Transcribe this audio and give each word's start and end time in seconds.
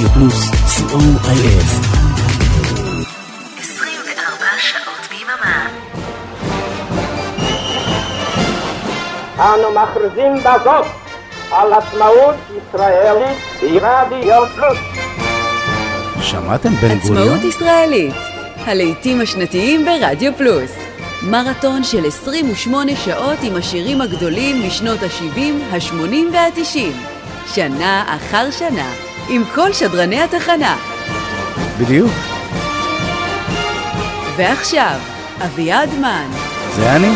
רדיו 0.00 0.12
פלוס, 0.12 0.50
co.il. 0.50 1.64
24 3.58 4.44
שעות 4.58 5.08
ביממה. 5.10 5.68
אנו 9.38 9.70
מכריזים 9.70 10.36
בזאת 10.38 10.86
על 11.50 11.72
עצמאות 11.72 12.34
ישראלית 12.50 13.38
ברדיו 13.60 14.42
פלוס. 14.54 14.78
שמעתם 16.22 16.70
בן 16.70 16.98
גוריון? 16.98 17.28
עצמאות 17.28 17.44
ישראלית, 17.44 18.14
הלעיתים 18.56 19.20
השנתיים 19.20 19.84
ברדיו 19.84 20.32
פלוס. 20.36 20.72
מרתון 21.22 21.84
של 21.84 22.06
28 22.06 22.96
שעות 22.96 23.38
עם 23.42 23.56
השירים 23.56 24.00
הגדולים 24.00 24.66
משנות 24.66 25.02
ה-70, 25.02 25.74
ה-80 25.74 26.14
וה-90. 26.32 26.78
שנה 27.54 28.16
אחר 28.16 28.50
שנה, 28.50 29.09
עם 29.30 29.42
כל 29.54 29.72
שדרני 29.72 30.22
התחנה. 30.22 30.76
בדיוק, 31.78 32.10
ועכשיו, 34.36 34.98
אביעד 35.44 35.90
מן. 36.00 36.26
זה 36.76 36.96
אני. 36.96 37.10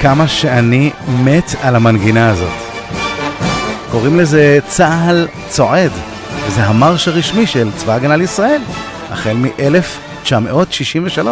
כמה 0.00 0.28
שאני 0.28 0.90
מת 1.24 1.54
על 1.62 1.76
המנגינה 1.76 2.30
הזאת. 2.30 2.48
קוראים 3.90 4.18
לזה 4.18 4.58
צה"ל 4.68 5.28
צועד, 5.48 5.92
וזה 6.46 6.64
המרש 6.64 7.08
הרשמי 7.08 7.46
של 7.46 7.70
צבא 7.76 7.94
הגנה 7.94 8.16
לישראל, 8.16 8.62
החל 9.10 9.36
מ-1963. 9.36 11.28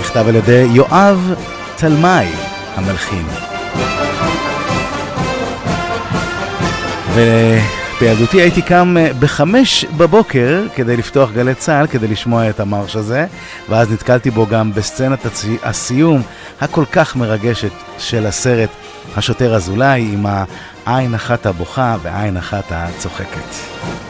נכתב 0.00 0.28
על 0.28 0.36
ידי 0.36 0.66
יואב 0.72 1.34
תלמי 1.80 2.28
המלחין. 2.74 3.26
ובילדותי 7.14 8.40
הייתי 8.40 8.62
קם 8.62 8.96
אה, 8.98 9.10
בחמש 9.20 9.84
בבוקר 9.84 10.62
כדי 10.74 10.96
לפתוח 10.96 11.30
גלי 11.30 11.54
צה"ל, 11.54 11.86
כדי 11.86 12.08
לשמוע 12.08 12.50
את 12.50 12.60
המרש 12.60 12.96
הזה, 12.96 13.26
ואז 13.68 13.92
נתקלתי 13.92 14.30
בו 14.30 14.46
גם 14.46 14.72
בסצנת 14.72 15.26
הסיום 15.62 16.22
הכל 16.60 16.84
כך 16.92 17.16
מרגשת 17.16 17.72
של 17.98 18.26
הסרט 18.26 18.70
השוטר 19.16 19.54
אזולאי, 19.54 20.08
עם 20.12 20.26
העין 20.86 21.14
אחת 21.14 21.46
הבוכה 21.46 21.96
ועין 22.02 22.36
אחת 22.36 22.64
הצוחקת. 22.70 24.07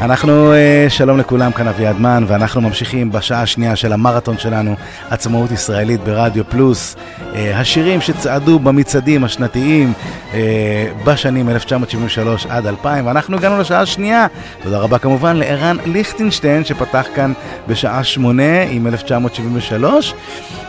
אנחנו, 0.00 0.52
אה, 0.52 0.86
שלום 0.88 1.18
לכולם, 1.18 1.52
כאן 1.52 1.68
אביעד 1.68 2.00
מן, 2.00 2.24
ואנחנו 2.26 2.60
ממשיכים 2.60 3.12
בשעה 3.12 3.42
השנייה 3.42 3.76
של 3.76 3.92
המרתון 3.92 4.38
שלנו, 4.38 4.74
עצמאות 5.10 5.50
ישראלית 5.50 6.00
ברדיו 6.00 6.44
פלוס. 6.48 6.96
אה, 7.34 7.60
השירים 7.60 8.00
שצעדו 8.00 8.58
במצעדים 8.58 9.24
השנתיים 9.24 9.92
אה, 10.34 10.86
בשנים 11.04 11.48
1973 11.50 12.46
עד 12.46 12.66
2000, 12.66 13.06
ואנחנו 13.06 13.36
הגענו 13.36 13.60
לשעה 13.60 13.80
השנייה. 13.80 14.26
תודה 14.62 14.78
רבה 14.78 14.98
כמובן 14.98 15.36
לערן 15.36 15.76
ליכטנשטיין, 15.86 16.64
שפתח 16.64 17.06
כאן 17.14 17.32
בשעה 17.68 18.04
שמונה 18.04 18.62
עם 18.62 18.86
1973, 18.86 20.14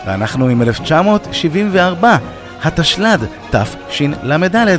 ואנחנו 0.06 0.48
עם 0.48 0.62
1974, 0.62 2.16
התשל"ד, 2.64 3.18
תשל"ד. 3.50 4.78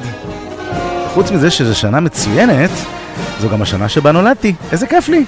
חוץ 1.13 1.31
מזה 1.31 1.51
שזו 1.51 1.75
שנה 1.75 1.99
מצוינת, 1.99 2.69
זו 3.39 3.49
גם 3.49 3.61
השנה 3.61 3.89
שבה 3.89 4.11
נולדתי, 4.11 4.53
איזה 4.71 4.87
כיף 4.87 5.09
לי. 5.09 5.25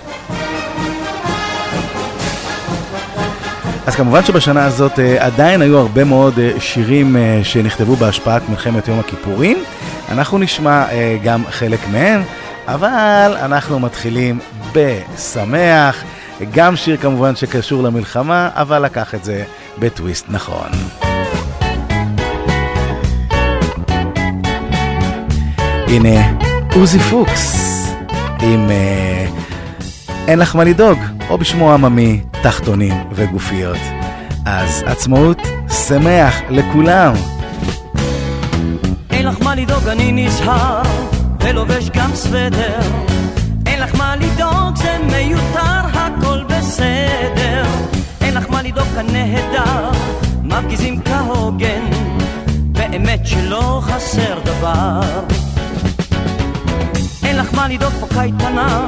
אז 3.90 3.96
כמובן 3.96 4.24
שבשנה 4.24 4.66
הזאת 4.66 5.00
אה, 5.00 5.26
עדיין 5.26 5.62
היו 5.62 5.78
הרבה 5.78 6.04
מאוד 6.04 6.40
אה, 6.40 6.52
שירים 6.60 7.18
אה, 7.18 7.40
שנכתבו 7.44 7.96
בהשפעת 7.96 8.50
מלחמת 8.50 8.88
יום 8.88 9.00
הכיפורים. 9.00 9.58
אנחנו 10.10 10.38
נשמע 10.38 10.86
גם 11.24 11.44
חלק 11.50 11.80
מהם, 11.92 12.22
אבל 12.68 13.36
אנחנו 13.42 13.80
מתחילים 13.80 14.40
בשמח, 14.74 16.04
גם 16.54 16.76
שיר 16.76 16.98
כמובן 16.98 17.36
שקשור 17.36 17.84
למלחמה, 17.84 18.50
אבל 18.54 18.86
לקח 18.86 19.16
את 19.16 19.24
זה 19.24 19.44
בטוויסט 19.80 20.26
נכון. 20.30 20.70
הנה 25.88 26.49
עוזי 26.74 27.00
פוקס 27.00 27.86
עם 28.42 28.70
אה, 28.70 29.26
אין 30.28 30.40
לך 30.40 30.56
מה 30.56 30.64
לדאוג, 30.64 31.00
או 31.30 31.38
בשמו 31.38 31.72
העממי, 31.72 32.22
תחתונים 32.44 32.94
וגופיות. 33.12 33.78
אז 34.46 34.84
עצמאות 34.86 35.38
שמח 35.88 36.36
לכולם. 36.50 37.14
אין 39.10 39.26
לך 39.26 39.42
מה 39.42 39.56
לדאוג, 39.56 39.88
אני 39.88 40.12
נזהר, 40.12 40.82
ולובש 41.40 41.90
גם 41.90 42.16
סוודר. 42.16 42.80
אין 43.66 43.80
לך 43.80 43.96
מה 43.96 44.16
לדאוג, 44.16 44.76
זה 44.76 44.98
מיותר, 45.12 45.82
הכל 45.94 46.44
בסדר. 46.44 47.64
אין 48.22 48.34
לך 48.34 48.50
מה 48.50 48.62
לדאוג, 48.62 48.88
כאן 48.96 49.08
נהדר, 49.12 49.92
מפגיזים 50.44 51.02
כהוגן, 51.02 51.86
באמת 52.72 53.28
שלא 53.28 53.82
חסר 53.84 54.40
דבר. 54.44 55.02
לך 57.40 57.54
מה 57.54 57.68
לדאוג, 57.68 57.94
פה 58.00 58.08
קייטנה, 58.14 58.88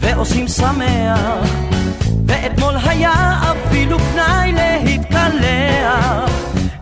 ועושים 0.00 0.48
שמח. 0.48 1.20
ואתמול 2.26 2.74
היה 2.84 3.40
אפילו 3.52 3.98
פנאי 3.98 4.52
להתקלח. 4.52 6.30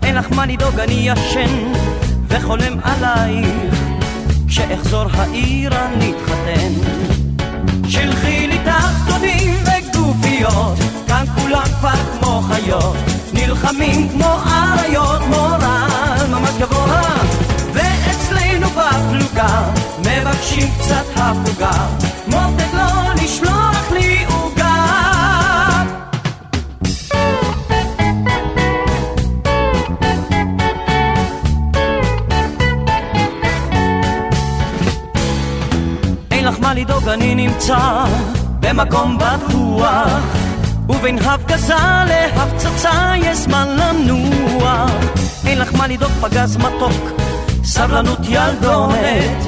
אין 0.02 0.14
לך 0.14 0.26
מה 0.32 0.46
לדאוג, 0.46 0.80
אני 0.80 1.08
ישן 1.08 1.72
וחולם 2.28 2.78
עלייך. 2.82 3.74
כשאחזור 4.48 5.04
העירה 5.12 5.88
נתחתן. 5.98 6.72
שלחי 7.88 8.46
לי 8.46 8.58
תחתונים 8.64 9.54
וגופיות, 9.62 10.78
כאן 11.08 11.24
כולם 11.34 11.64
כבר 11.80 12.18
כמו 12.20 12.40
חיות. 12.40 12.96
נלחמים 13.32 14.08
כמו 14.08 14.38
אריות. 14.46 15.16
ואצלנו 15.26 16.05
בפלוגה, 18.76 19.72
מבקשים 19.98 20.68
קצת 20.78 21.04
הפוגה. 21.16 21.70
מותק 22.26 22.72
לא 22.72 23.14
לשלוח 23.14 23.92
לי 23.92 24.24
עוגה. 24.24 24.74
אין 36.30 36.44
לך 36.44 36.60
מה 36.60 36.74
לדאוג, 36.74 37.08
אני 37.08 37.34
נמצא 37.34 38.04
במקום 38.60 39.18
בטוח, 39.18 40.22
ובין 40.88 41.18
הפגזה 41.18 41.74
להפצצה 42.08 43.12
יש 43.16 43.38
זמן 43.38 43.68
לנוח. 43.68 44.90
אין 45.46 45.58
לך 45.58 45.74
מה 45.74 45.86
לדאוג, 45.86 46.12
פגז 46.20 46.56
מתוק, 46.56 47.25
סבלנות 47.66 48.18
ילדונת, 48.28 49.44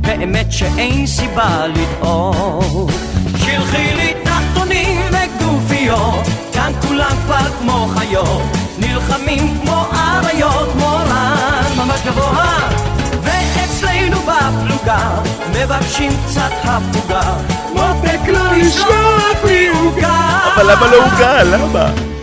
באמת 0.00 0.52
שאין 0.52 1.06
סיבה 1.06 1.66
לדאוג. 1.66 2.90
שלחי 3.36 3.94
לי 3.94 4.14
תחתונים 4.24 5.00
וגופיות, 5.08 6.26
כאן 6.52 6.72
כולם 6.88 7.16
כבר 7.26 7.50
כמו 7.58 7.88
חיות, 7.96 8.42
נלחמים 8.78 9.58
כמו 9.62 9.84
אריות, 9.92 10.74
מורן 10.76 11.72
ממש 11.76 12.00
גבוה. 12.06 12.68
ואצלנו 13.22 14.16
בפלוגה 14.20 15.22
מבקשים 15.50 16.12
קצת 16.26 16.52
הפוגה 16.64 17.36
מותק 17.72 18.28
לא 18.28 18.52
לשלוח 18.52 19.44
לי 19.44 19.68
עוגה 19.68 20.38
אבל 20.54 20.72
למה 20.72 20.86
לא 20.86 20.96
עוגה? 20.96 21.42
למה? 21.42 22.15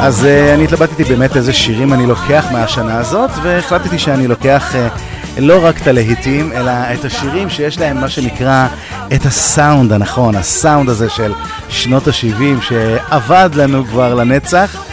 אז 0.00 0.24
uh, 0.24 0.54
אני 0.54 0.64
התלבטתי 0.64 1.04
באמת 1.04 1.36
איזה 1.36 1.52
שירים 1.52 1.92
אני 1.92 2.06
לוקח 2.06 2.46
מהשנה 2.52 2.98
הזאת, 2.98 3.30
והחלטתי 3.42 3.98
שאני 3.98 4.26
לוקח 4.28 4.72
uh, 4.72 5.40
לא 5.40 5.64
רק 5.64 5.82
את 5.82 5.86
הלהיטים, 5.86 6.52
אלא 6.52 6.70
את 6.70 7.04
השירים 7.04 7.50
שיש 7.50 7.78
להם 7.78 8.00
מה 8.00 8.08
שנקרא 8.08 8.66
את 9.14 9.26
הסאונד 9.26 9.92
הנכון, 9.92 10.34
הסאונד 10.34 10.88
הזה 10.88 11.10
של 11.10 11.32
שנות 11.68 12.08
ה-70 12.08 12.62
שעבד 12.62 13.50
לנו 13.54 13.84
כבר 13.84 14.14
לנצח, 14.14 14.84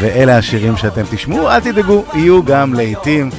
ואלה 0.00 0.38
השירים 0.38 0.76
שאתם 0.76 1.02
תשמעו, 1.10 1.50
אל 1.50 1.60
תדאגו, 1.60 2.04
יהיו 2.14 2.44
גם 2.44 2.74
להיטים. 2.74 3.30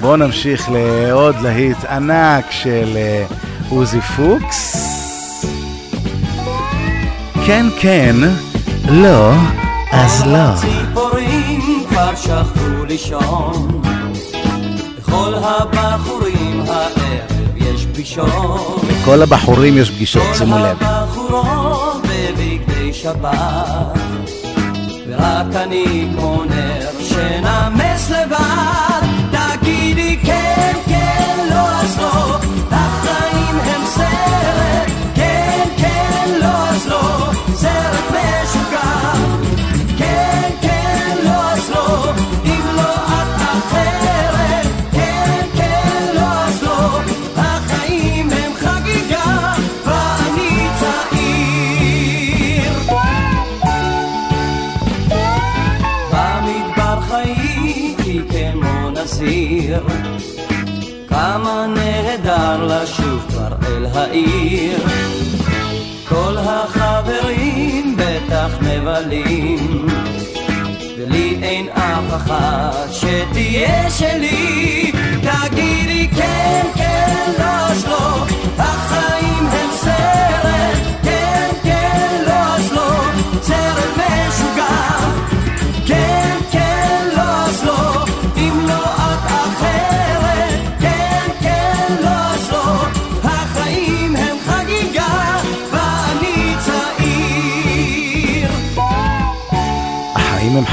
בואו 0.00 0.16
נמשיך 0.16 0.70
לעוד 0.70 1.36
להיט 1.42 1.84
ענק 1.84 2.44
של 2.50 2.96
uh, 3.30 3.34
עוזי 3.68 4.00
פוקס. 4.00 4.92
כן, 7.46 7.66
כן, 7.80 8.16
לא, 8.88 9.32
אז 9.92 10.26
לא. 10.26 10.36
הציפורים 10.36 11.84
כבר 11.88 12.14
שכבו 12.16 12.84
לישון. 12.84 13.82
לכל 14.98 15.34
הבחורים 15.34 16.64
הערב 16.68 17.56
יש 17.56 17.86
פגישות. 17.86 18.82
לכל 18.88 19.22
הבחורים 19.22 19.78
יש 19.78 19.90
פגישות, 19.90 20.34
שימו 20.34 20.58
לב. 20.58 20.78
כל 20.78 20.84
הבחורות 20.84 22.02
בבגדי 22.02 22.92
שבת. 22.92 23.98
ורק 25.08 25.54
אני 25.54 26.08
כמו 26.14 26.44
נר 26.44 26.88
שנמס 27.00 28.10
לבד. 28.10 29.06
תגידי 29.30 30.16
כן, 30.16 30.26
כן, 30.26 30.61
בטח 68.92 69.06
מבלים 69.06 69.86
ולי 70.98 71.38
אין 71.42 71.68
אף 71.68 72.14
אחת 72.16 72.92
שתהיה 72.92 73.90
שלי 73.90 74.81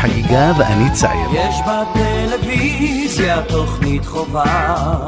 חגיגה 0.01 0.51
ואני 0.57 0.91
צעיר. 0.93 1.29
יש 1.33 1.55
בטלוויזיה 1.61 3.41
תוכנית 3.41 4.05
חובה. 4.05 5.05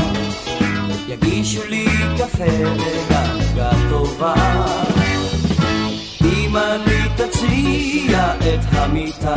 יגישו 1.08 1.62
לי 1.70 1.86
קפה 2.18 2.44
וגנגה 2.76 3.70
טובה. 3.90 4.34
אמא 6.22 6.76
לי 6.86 7.02
תציע 7.16 8.34
את 8.40 8.60
המיטה 8.72 9.34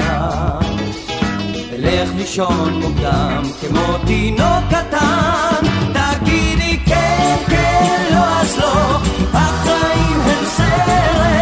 אלך 1.73 2.09
לישון 2.17 2.81
מוקדם 2.81 3.43
כמו 3.61 3.99
תינוק 4.07 4.65
קטן. 4.69 5.67
תגידי 5.93 6.79
כן, 6.87 7.37
כן, 7.47 8.05
לא 8.11 8.41
אז 8.41 8.59
לא. 8.59 8.99
החיים 9.33 10.21
הם 10.21 10.45
סרט 10.45 11.34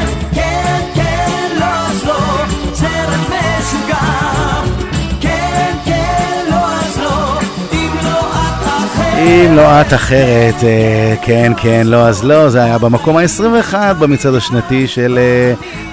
אם 9.23 9.57
לא 9.57 9.81
את 9.81 9.95
אחרת, 9.95 10.65
אה, 10.65 11.15
כן, 11.23 11.53
כן, 11.57 11.83
לא, 11.87 11.97
אז 12.09 12.25
לא, 12.25 12.49
זה 12.49 12.65
היה 12.65 12.79
במקום 12.79 13.17
ה-21 13.17 13.75
במצעד 13.99 14.35
השנתי 14.35 14.89
של 14.89 15.19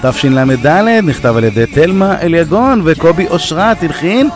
אה, 0.02 0.10
תשל"ד, 0.10 0.66
נכתב 1.02 1.36
על 1.36 1.44
ידי 1.44 1.66
תלמה 1.66 2.20
אליגון 2.20 2.82
וקובי 2.84 3.28
אושרת 3.28 3.82
הלחין, 3.82 4.28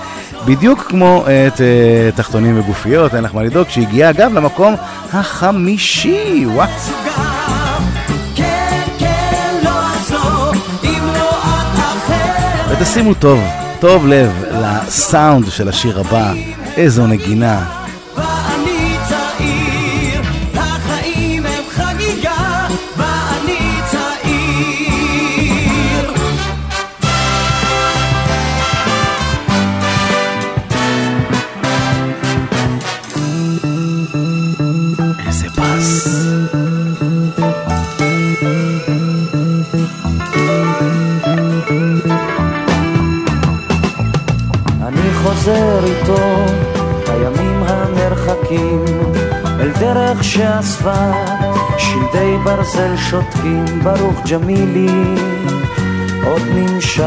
בדיוק 0.46 0.82
כמו 0.82 1.25
את 1.26 1.61
אה, 1.61 2.11
תחתונים 2.14 2.61
וגופיות, 2.61 3.14
אין 3.14 3.25
לך 3.25 3.35
מה 3.35 3.43
לדאוג, 3.43 3.69
שהגיע 3.69 4.11
אגב 4.11 4.32
למקום 4.32 4.75
החמישי, 5.12 6.46
וואו. 6.46 6.69
ותשימו 12.70 13.14
טוב, 13.14 13.41
טוב 13.81 14.06
לב 14.06 14.44
לסאונד 14.50 15.46
של 15.50 15.69
השיר 15.69 16.00
הבא, 16.00 16.32
איזו 16.76 17.06
נגינה. 17.06 17.84
ברזל 52.65 52.97
שותקים, 52.97 53.65
ברוך 53.83 54.21
ג'מילי, 54.31 55.17
עוד 56.27 56.43
נמשך. 56.55 57.05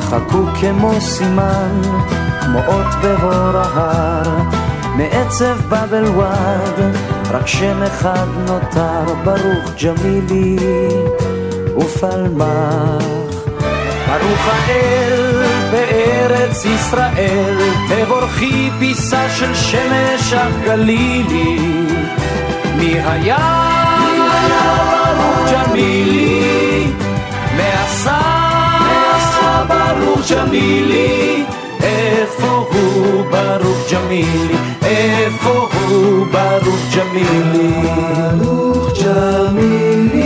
חכו 0.00 0.42
כמו 0.60 1.00
סימן, 1.00 1.80
כמו 2.40 2.58
אות 2.66 2.86
בהור 3.02 3.56
ההר, 3.56 4.42
מעצב 4.96 5.56
באבל 5.68 6.04
וואד, 6.04 6.96
רק 7.30 7.46
שם 7.46 7.82
אחד 7.82 8.26
נותר, 8.46 9.14
ברוך 9.24 9.70
ג'מילי 9.84 10.56
ופלמח. 11.76 13.04
ברוך 14.06 14.48
האל 14.48 15.42
בארץ 15.70 16.64
ישראל, 16.64 17.58
תבורכי 17.88 18.70
פיסה 18.78 19.30
של 19.30 19.54
שמש 19.54 20.32
אך 20.32 20.52
גלילי. 20.64 21.76
מי 22.76 23.00
היה 23.04 23.36
ברוך 24.90 25.50
ג'מילי? 25.52 26.92
מעשה 27.56 28.20
ברוך 29.68 30.20
ג'מילי. 30.30 31.44
איפה 31.82 32.46
הוא 32.46 33.24
ברוך 33.30 33.92
ג'מילי? 33.92 34.54
איפה 34.82 35.68
הוא 35.72 36.26
ברוך 36.26 36.80
ג'מילי? 36.96 37.72
ברוך 38.40 38.88
ג'מילי. 39.04 40.25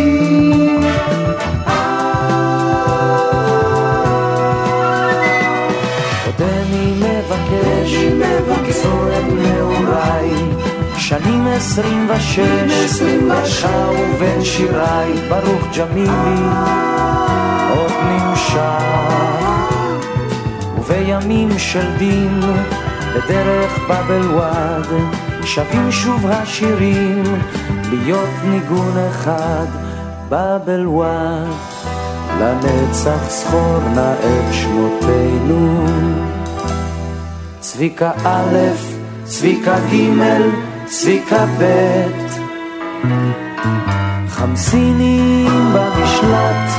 שנים 11.11 11.47
עשרים 11.47 12.09
ושש. 12.11 13.03
לך 13.29 13.69
ובין 14.15 14.45
שיריי 14.45 15.13
ברוך 15.29 15.67
ג'מילי 15.77 16.43
עוד 17.77 17.93
נמשך. 18.05 18.61
ובימים 20.79 21.59
של 21.59 21.97
דין 21.99 22.41
בדרך 23.15 23.79
באבל 23.89 24.31
וואד 24.31 24.87
שבים 25.45 25.93
שוב 25.93 26.27
השירים 26.27 27.23
להיות 27.91 28.31
ניגון 28.45 28.95
אחד 29.11 29.67
באבל 30.29 30.87
וואד. 30.87 31.49
לנצח 32.41 33.31
זכור 33.31 33.79
נא 33.95 34.13
את 34.13 34.55
שמותינו. 34.55 35.87
צביקה 37.61 38.11
א', 38.25 38.57
צביקה 39.25 39.75
ג', 39.93 40.70
צביקה 40.91 41.45
ב', 41.59 42.07
חמסינים 44.29 45.73
במשלט, 45.75 46.71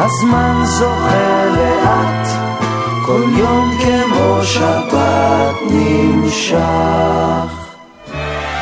הזמן 0.00 0.62
זוכה 0.64 1.44
לאט, 1.56 2.28
כל 3.06 3.22
יום 3.36 3.78
כמו 3.82 4.40
שבת 4.44 5.54
נמשך. 5.70 6.56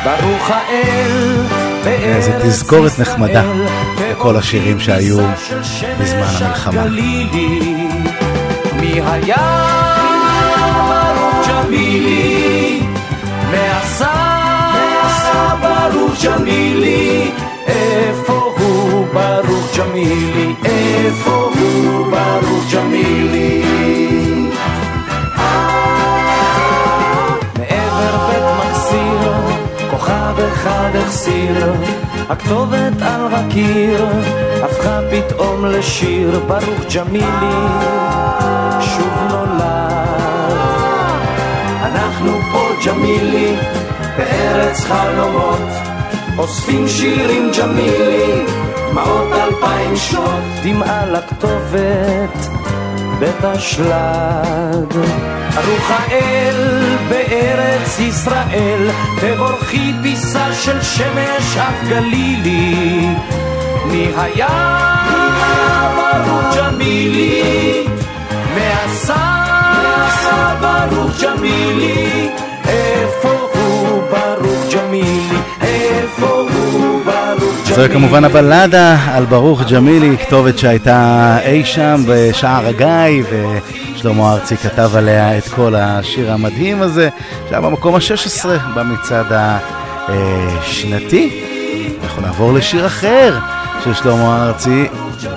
ברוך 0.03 0.49
האל 0.49 1.37
איזה 1.85 2.39
תזכורת 2.43 2.99
נחמדה 2.99 3.43
לכל 4.11 4.35
השירים 4.35 4.79
שהיו 4.79 5.17
בזמן 5.99 6.27
המלחמה. 6.39 6.85
מי 8.79 9.01
היה? 9.01 9.73
ברוך 10.89 11.47
ג'מילי, 11.47 12.32
ג'מילי, 16.23 17.31
איפה 17.67 18.33
הוא 18.33 19.05
ברוך 19.13 19.77
ג'מילי, 19.77 20.53
איפה 20.65 21.31
הוא 21.31 22.05
ברוך 22.11 22.73
ג'מילי. 22.73 23.63
מעבר 27.59 28.17
בית 28.27 28.43
מחסיר, 28.59 29.31
כוכב 29.91 30.39
אחד 30.53 30.89
החסיר, 30.95 31.73
הכתובת 32.29 33.01
על 33.01 33.33
הקיר, 33.33 34.05
הפכה 34.63 34.99
פתאום 35.11 35.65
לשיר, 35.65 36.39
ברוך 36.47 36.95
ג'מילי, 36.95 37.55
שוב 38.81 39.13
נולד. 39.29 39.63
אנחנו 41.81 42.31
פה 42.51 42.69
ג'מילי, 42.85 43.55
בארץ 44.17 44.79
חלומות, 44.79 45.59
אוספים 46.37 46.87
שירים 46.87 47.51
ג'מילי, 47.57 48.45
מאות 48.93 49.33
אלפיים 49.33 49.95
שנות, 49.95 50.43
דמעה 50.63 51.05
לכתובת, 51.05 52.47
בית 53.19 53.45
אשלג. 53.45 54.93
ברוך 55.55 55.91
האל 55.91 56.81
בארץ 57.09 57.99
ישראל, 57.99 58.89
תבורכי 59.19 59.93
פיסה 60.03 60.53
של 60.53 60.81
שמש 60.81 61.57
אף 61.57 61.89
גלילי. 61.89 63.07
מי 63.85 64.07
היה 64.17 64.47
ברוך 65.95 66.55
ג'מילי, 66.55 67.87
מעשה 68.55 69.33
ברוך 70.61 71.11
ג'מילי, 71.21 72.29
זוהי 77.75 77.89
כמובן 77.89 78.23
הבלדה 78.23 78.97
על 79.11 79.25
ברוך 79.25 79.61
ג'מילי, 79.71 80.17
כתובת 80.17 80.57
שהייתה 80.57 81.37
אי 81.45 81.65
שם 81.65 82.01
בשער 82.07 82.67
הגיא, 82.67 83.23
ושלמה 83.29 84.33
ארצי 84.33 84.57
כתב 84.57 84.89
עליה 84.95 85.37
את 85.37 85.47
כל 85.47 85.75
השיר 85.75 86.31
המדהים 86.31 86.81
הזה, 86.81 87.09
שהיה 87.49 87.61
במקום 87.61 87.95
ה-16 87.95 88.45
במצעד 88.75 89.25
השנתי. 90.07 91.43
אנחנו 92.03 92.21
נעבור 92.21 92.53
לשיר 92.53 92.87
אחר 92.87 93.37
של 93.83 93.93
שלמה 93.93 94.47
ארצי, 94.47 94.87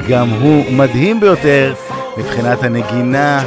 גם 0.08 0.28
הוא 0.28 0.72
מדהים 0.72 1.20
ביותר 1.20 1.74
מבחינת 2.16 2.62
הנגינה. 2.62 3.42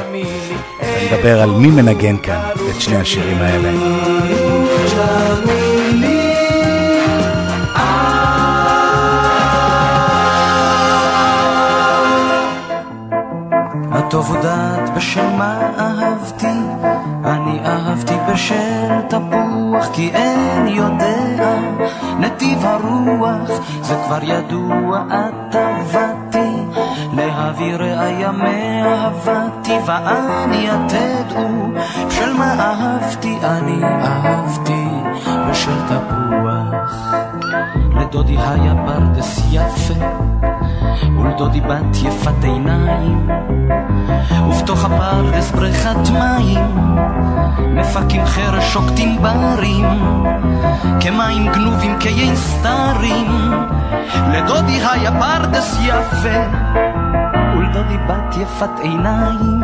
אני 0.82 1.08
מדבר 1.12 1.42
על 1.42 1.50
מי 1.50 1.68
מנגן 1.68 2.18
כאן 2.18 2.40
את 2.70 2.82
שני 2.82 2.96
השירים 2.96 3.38
האלה. 3.42 3.70
הטוב 14.10 14.36
הודעת 14.36 14.90
בשל 14.96 15.30
מה 15.38 15.60
אהבתי, 15.78 16.60
אני 17.26 17.60
אהבתי 17.66 18.14
בשל 18.32 19.02
תפוח, 19.08 19.88
כי 19.94 20.10
אין 20.10 20.68
יודע. 20.68 21.56
נתיב 22.20 22.66
הרוח, 22.66 23.50
זה 23.82 23.96
כבר 24.06 24.20
ידוע, 24.24 25.04
את 25.10 25.56
עבדתי, 25.56 26.80
להביא 27.14 27.76
ראיה 27.76 28.32
מאהבתי, 28.32 29.74
ואני 29.86 30.68
תדעו, 30.88 31.72
בשל 32.08 32.34
מה 32.34 32.54
אהבתי, 32.60 33.38
אני 33.44 33.84
אהבתי 33.84 34.86
בשל 35.50 35.82
תפוח. 35.88 37.14
לדודי 37.96 38.38
היה 38.38 38.74
פרדס 38.86 39.42
יפה, 39.52 39.94
ולדודי 41.04 41.62
בת 41.62 41.96
יפת 42.04 42.44
עיניים, 42.44 43.30
ובתוך 44.50 44.86
הפרדס 44.86 45.52
בריכת 45.52 46.10
מים, 46.14 46.98
מפקים 47.76 48.26
חרש 48.26 48.74
שוקטים 48.74 49.18
ברים, 49.22 49.86
כמים 51.00 51.52
גנובים 51.52 52.00
קיין 52.00 52.36
סתרים. 52.36 53.54
לדודי 54.32 54.80
היה 54.92 55.12
פרדס 55.20 55.78
יפה, 55.82 56.40
ולדודי 57.56 57.98
בת 57.98 58.38
יפת 58.38 58.80
עיניים, 58.80 59.62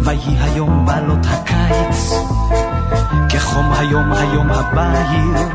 ויהי 0.00 0.36
היום 0.40 0.86
בעלות 0.86 1.26
הקיץ. 1.30 2.12
כחום 3.32 3.72
היום 3.72 4.12
היום 4.12 4.50
הבהיר, 4.50 5.48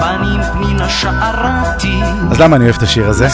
פנים 0.00 0.40
פנינה 0.52 0.88
שערתי. 0.88 2.00
אז 2.30 2.40
למה 2.40 2.56
אני 2.56 2.64
אוהב 2.64 2.76
את 2.76 2.82
השיר 2.82 3.08
הזה? 3.08 3.28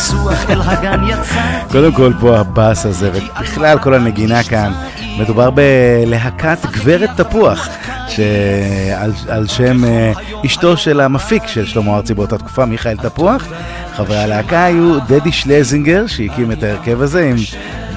קודם 1.73 1.93
כל 1.93 2.13
פה 2.21 2.39
הבאס 2.39 2.87
הזה, 2.87 3.11
ובכלל 3.15 3.79
כל 3.79 3.95
הנגינה 3.95 4.43
כאן, 4.43 4.73
מדובר 5.19 5.51
בלהקת 5.51 6.59
גברת 6.71 7.11
תפוח, 7.17 7.69
שעל 8.09 9.13
על 9.29 9.47
שם 9.47 9.85
אה, 9.85 10.13
אשתו 10.47 10.77
של 10.77 11.01
המפיק 11.01 11.47
של 11.47 11.67
שלמה 11.67 11.97
ארצי 11.97 12.15
באותה 12.15 12.39
תקופה, 12.39 12.65
מיכאל 12.65 12.97
תפוח. 12.97 13.47
חברי 13.97 14.19
הלהקה 14.19 14.65
היו 14.65 14.99
דדי 15.07 15.33
שלזינגר, 15.33 16.07
שהקים 16.07 16.53
את 16.53 16.63
ההרכב 16.63 17.03
הזה 17.03 17.31
עם 17.31 17.37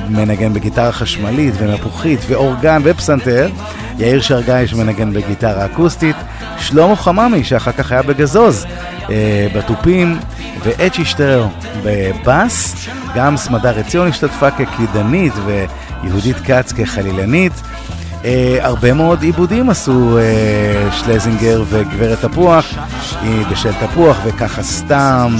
מנגן 0.10 0.54
בגיטרה 0.54 0.92
חשמלית 0.92 1.54
ומפוחית 1.58 2.20
ואורגן 2.28 2.82
ופסנתר, 2.86 3.50
יאיר 3.98 4.22
שרגאי 4.22 4.68
שמנגן 4.68 5.14
בגיטרה 5.14 5.66
אקוסטית, 5.66 6.16
שלמה 6.58 6.96
חממי 6.96 7.44
שאחר 7.44 7.72
כך 7.72 7.92
היה 7.92 8.02
בגזוז 8.02 8.66
אה, 9.10 9.48
בתופים, 9.56 10.20
ואצ'י 10.64 11.06
שטרר 11.06 11.48
בבאס, 11.84 12.88
גם 13.16 13.38
סמדר 13.38 13.80
עציון 13.80 14.08
השתתפה 14.08 14.52
כקידנית 14.52 15.34
ויהודית 15.46 16.38
כץ 16.46 16.72
כחלילנית. 16.72 17.54
אה, 18.26 18.58
הרבה 18.62 18.94
מאוד 18.94 19.22
עיבודים 19.22 19.70
עשו 19.70 20.18
אה, 20.18 20.92
שלזינגר 20.92 21.64
וגברת 21.70 22.22
תפוח, 22.22 22.66
היא 23.22 23.46
בשל 23.52 23.74
תפוח 23.74 24.18
וככה 24.26 24.64
סתם, 24.64 25.36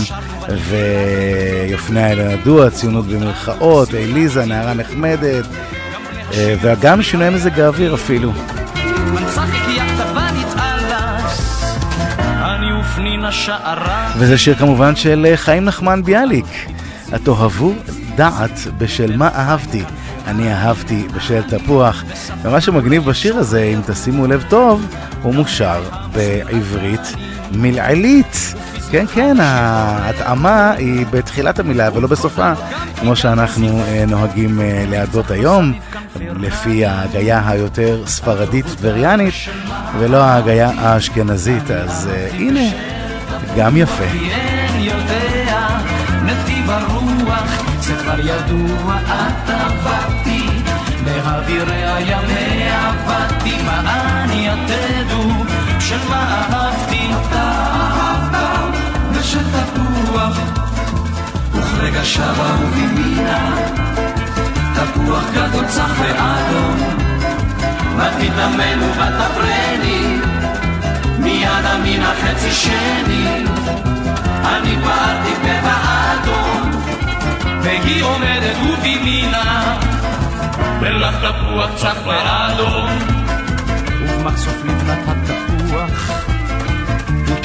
ויופניה 0.70 2.12
אל 2.12 2.20
הנדוע, 2.20 2.70
ציונות 2.70 3.06
במרכאות, 3.08 3.94
אליזה, 3.94 4.46
נערה 4.46 4.74
נחמדת, 4.74 5.24
אה, 5.24 5.83
וגם 6.36 7.02
שינוי 7.02 7.30
מזג 7.30 7.60
האוויר 7.60 7.96
אפילו. 7.96 8.32
וזה 14.18 14.38
שיר 14.38 14.56
כמובן 14.56 14.96
של 14.96 15.26
אה, 15.30 15.38
חיים 15.38 15.66
נחמן 15.66 16.04
ביאליק. 16.04 16.46
התאהבו 17.12 17.74
דעת 18.16 18.60
בשל 18.78 19.18
מה 19.18 19.28
אהבתי. 19.28 19.84
אני 20.28 20.54
אהבתי 20.54 21.08
בשל 21.16 21.42
תפוח. 21.42 22.04
ומה 22.42 22.62
שמגניב 22.62 23.06
בשיר 23.06 23.38
הזה, 23.38 23.64
אם 23.64 23.80
תשימו 23.88 24.28
לב 24.28 24.46
טוב, 24.50 24.96
הוא 25.22 25.36
מושר 25.36 25.84
בעברית 26.14 27.14
מלעילית. 27.52 28.54
כן, 28.92 29.06
כן, 29.14 29.38
ההתאמה 29.40 30.72
היא 30.72 31.06
בתחילת 31.12 31.60
המילה 31.60 31.90
ולא 31.94 32.08
בסופה, 32.08 32.54
כמו 33.00 33.16
שאנחנו 33.16 33.82
אה, 33.82 34.04
נוהגים 34.08 34.62
אה, 34.62 34.86
להדות 34.90 35.32
היום, 35.32 35.74
לפי 36.16 36.86
ההגייה 36.86 37.50
היותר 37.50 38.02
ספרדית 38.06 38.66
טבריאנית, 38.66 39.34
ולא 40.00 40.18
ההגייה 40.18 40.72
האשכנזית. 40.78 41.72
אז 41.72 42.10
אה, 42.14 42.28
הנה, 42.34 42.70
גם 43.58 43.78
יפה. 43.78 44.04
נתיב 46.26 46.70
הרוח, 46.70 47.64
זה 47.80 47.96
כבר 47.96 48.20
ידוע, 48.20 48.96
את 49.06 49.50
עבדתי, 49.50 50.46
להעביריה 51.06 52.00
ימי 52.00 52.70
עבדתי, 52.70 53.64
מה 53.66 54.24
אני 54.24 54.48
יתדו, 54.48 55.30
של 55.80 56.10
מה 56.10 56.46
אהבתי, 56.52 57.10
אתה 57.22 57.52
אהבת, 57.74 58.78
ושל 59.14 59.44
תפוח, 59.44 60.40
וכרגע 61.54 62.04
שבה 62.04 62.56
ובימינה, 62.62 63.56
תפוח 64.86 65.24
גדול 65.34 65.66
צח 65.66 65.92
ואדום, 66.00 66.78
ותתאמן 67.98 68.80
ותפרני, 68.84 70.18
מיד 71.20 71.66
המין 71.66 72.02
החצי 72.04 72.52
שני, 72.52 73.46
אני 74.46 74.76
פעלתי 74.84 75.34
בבאדום, 75.44 76.72
והיא 77.62 78.04
עומדת 78.04 78.56
ובימינה, 78.70 79.78
ולך 80.82 81.16
תפוח 81.16 81.70
צח 81.76 81.98
ואדום, 82.06 82.90
ובמחשוף 84.02 84.66
לבנת 84.66 85.08
התפוח, 85.08 85.43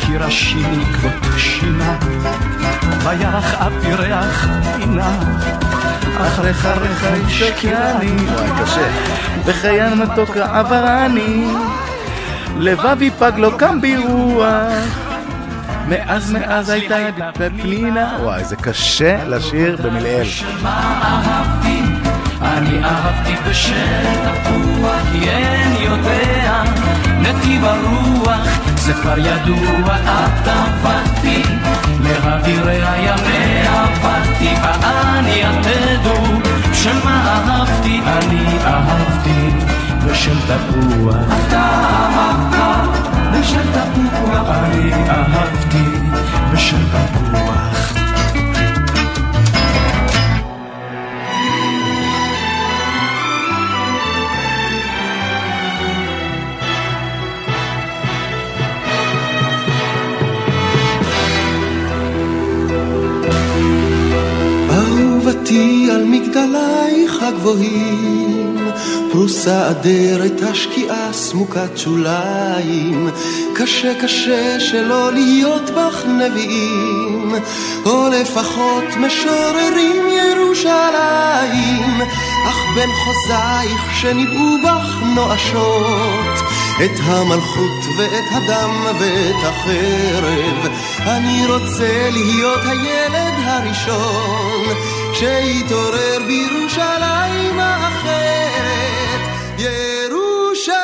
כי 0.09 0.17
ראשי 0.17 0.63
עקבות 0.65 1.39
שינה, 1.39 1.99
וירח 3.05 3.55
אבי 3.55 3.95
ריח 3.95 4.49
פינה. 4.77 5.19
אחריך 6.21 6.67
אחריך 6.67 7.31
שקרני. 7.31 8.27
בחיין 9.47 9.95
מתוק 9.95 10.37
עברני, 10.37 11.47
לבבי 12.57 13.11
פג 13.11 13.33
לו 13.37 13.59
קם 13.59 13.81
ברוח. 13.81 14.73
מאז 15.89 16.33
מאז 16.33 16.71
הייתה 16.71 16.97
פנינה. 17.35 18.19
וואי, 18.23 18.45
זה 18.45 18.57
קשה 18.57 19.25
לשיר 19.25 19.77
במלעיל. 19.83 20.29
אני 22.43 22.85
אהבתי 22.85 23.35
בשל 23.51 24.05
תפוח, 24.23 25.03
אין 25.23 25.77
יודע, 25.81 26.63
נתיב 27.21 27.65
הרוח, 27.65 28.49
זה 28.77 28.95
כבר 28.95 29.19
ידוע, 29.19 29.97
את 29.97 30.49
עבדתי, 30.49 31.43
לאווירי 32.01 32.81
הימי 32.87 33.67
עבדתי, 33.67 34.55
ואני 34.63 35.43
תדעו, 35.63 36.25
שמה 36.73 37.43
אהבתי, 37.49 38.01
אני 38.07 38.45
אהבתי, 38.65 39.51
בשל 40.07 40.37
תפוח. 40.41 41.17
אתה 41.49 41.69
אהבת, 42.17 43.09
בשל 43.33 43.73
תפוח, 43.73 44.49
אני 44.49 44.93
אהבתי, 44.93 45.85
בשל 46.53 46.77
תפוח. 46.93 47.68
אהובתי 65.29 65.89
על 65.91 66.05
מגדלייך 66.05 67.23
הגבוהים, 67.23 68.57
פרוסה 69.13 69.71
אדרת 69.71 70.43
השקיעה 70.43 71.13
סמוקת 71.13 71.79
שוליים, 71.79 73.09
קשה 73.55 73.95
קשה 74.03 74.61
שלא 74.61 75.13
להיות 75.13 75.71
בך 75.71 76.07
נביאים, 76.07 77.35
או 77.87 78.09
לפחות 78.09 78.85
משוררים 79.01 80.03
ירושלים, 80.09 82.01
אך 82.49 82.57
בין 82.75 82.91
חוזייך 83.05 84.01
שניבאו 84.01 84.57
בך 84.65 85.03
נואשות, 85.15 86.39
את 86.85 87.01
המלכות 87.03 87.85
ואת 87.99 88.25
הדם 88.31 88.85
ואת 89.01 89.45
החרב, 89.45 90.73
אני 91.01 91.47
רוצה 91.47 92.11
להיות 92.13 92.61
הילד 92.65 93.35
הראשון, 93.45 94.98
שיתעורר 95.15 96.19
בירושלים 96.27 97.61
האחרת. 97.61 99.21
ירושלים, 99.59 100.79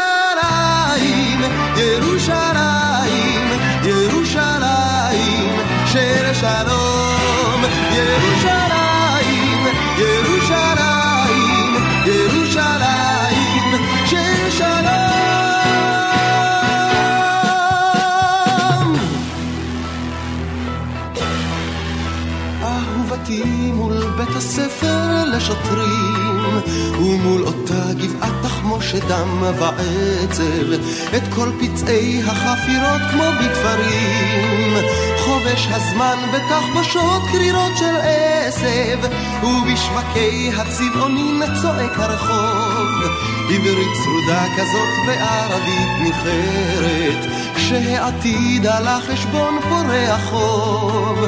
ירושלים, 1.76 3.48
ירושלים, 3.84 5.50
של 5.86 6.34
שלום. 6.34 7.64
ירושלים, 7.92 9.66
ירושלים, 9.98 10.33
הספר 25.44 25.54
לשוטרים 25.54 26.60
ומול 27.00 27.42
אותה 27.46 27.92
גבעת 27.98 28.32
תחמושת 28.42 29.04
דם 29.08 29.42
ועצב 29.42 30.72
את 31.16 31.22
כל 31.34 31.48
פצעי 31.60 32.22
החפירות 32.22 33.00
כמו 33.10 33.24
בתפרים 33.40 34.74
חובש 35.18 35.68
הזמן 35.70 36.16
בתחבושות 36.32 37.22
קרירות 37.32 37.72
של 37.76 37.96
עשב 38.02 38.98
ובשווקי 39.42 40.50
הצבעונים 40.56 41.42
צועק 41.62 41.98
הרחוב. 41.98 43.12
עברית 43.50 43.88
צרודה 44.04 44.44
כזאת 44.56 45.06
בערבית 45.06 45.90
ניחרת 46.02 47.33
כשהעתיד 47.54 48.66
על 48.66 48.86
החשבון 48.86 49.58
פורע 49.68 50.18
חוב 50.18 51.18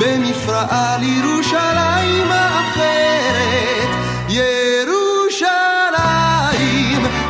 במפרעה 0.00 0.96
לירושלים 0.98 2.30
האחרת 2.30 3.88
ירושלים, 5.42 5.82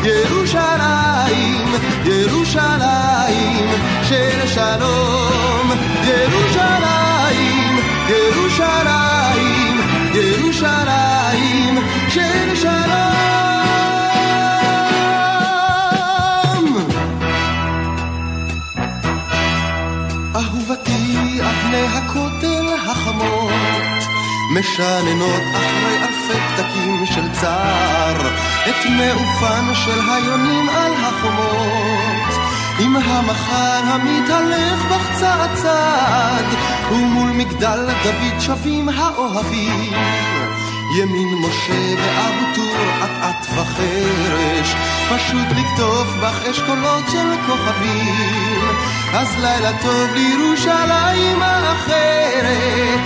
ירושלים, 0.04 1.68
ירושלים 2.04 3.68
של 4.02 4.46
שלום 4.46 5.70
ירושלים, 6.04 7.78
ירושלים, 8.08 9.80
ירושלים 10.14 11.78
של 12.08 12.56
שלום 12.56 13.21
משננות 24.52 25.42
אחרי 25.54 25.96
אלפי 26.02 26.38
פתקים 26.54 27.06
של 27.06 27.32
צער 27.40 28.16
את 28.68 28.86
מעופן 28.90 29.74
של 29.74 30.00
היונים 30.10 30.68
על 30.68 30.92
החומות. 30.94 32.34
עם 32.78 32.96
המחר 32.96 33.80
המתעלף 33.84 34.78
בך 34.90 35.20
צעד 35.20 35.50
צעד 35.54 36.44
ומול 36.92 37.30
מגדל 37.30 37.86
דוד 38.04 38.40
שבים 38.40 38.88
האוהבים. 38.88 39.92
ימין 40.98 41.34
משה 41.34 41.94
ואבו 41.96 42.54
טור 42.54 43.04
אט-אט 43.04 43.46
וחרש 43.54 44.74
פשוט 45.10 45.48
לקטוף 45.50 46.08
בך 46.22 46.46
אשכולות 46.50 47.04
של 47.12 47.28
כוכבים. 47.46 48.68
אז 49.14 49.28
לילה 49.40 49.82
טוב 49.82 50.10
לירושלים 50.14 51.42
האחרת 51.42 53.00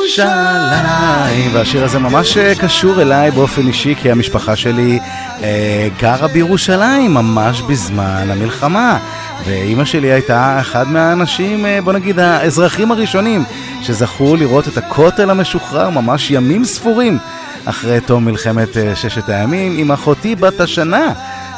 ירושלים. 0.00 1.50
והשיר 1.52 1.84
הזה 1.84 1.98
ממש 1.98 2.36
אה, 2.36 2.54
קשור 2.54 3.02
אליי 3.02 3.30
באופן 3.30 3.66
אישי, 3.66 3.94
כי 4.02 4.10
המשפחה 4.10 4.56
שלי 4.56 4.98
אה, 5.42 5.88
גרה 6.00 6.28
בירושלים 6.28 7.14
ממש 7.14 7.62
בזמן 7.62 8.30
המלחמה. 8.30 8.98
ואימא 9.44 9.84
שלי 9.84 10.12
הייתה 10.12 10.60
אחד 10.60 10.88
מהאנשים, 10.88 11.66
אה, 11.66 11.78
בוא 11.84 11.92
נגיד, 11.92 12.18
האזרחים 12.18 12.92
הראשונים 12.92 13.44
שזכו 13.82 14.36
לראות 14.36 14.68
את 14.68 14.76
הכותל 14.76 15.30
המשוחרר 15.30 15.90
ממש 15.90 16.30
ימים 16.30 16.64
ספורים 16.64 17.18
אחרי 17.64 18.00
תום 18.00 18.24
מלחמת 18.24 18.76
אה, 18.76 18.96
ששת 18.96 19.28
הימים 19.28 19.78
עם 19.78 19.92
אחותי 19.92 20.34
בת 20.34 20.60
השנה. 20.60 21.12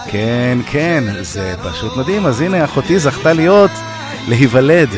כן, 0.06 0.58
כן, 0.66 1.04
זה 1.20 1.54
פשוט 1.62 1.96
מדהים. 1.96 2.26
אז 2.26 2.40
הנה, 2.40 2.64
אחותי 2.64 2.98
זכתה 2.98 3.32
להיות, 3.32 3.70
להיוולד 4.28 4.88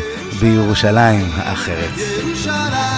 בירושלים 0.40 1.30
האחרת. 1.36 1.98
ירושלים 1.98 2.93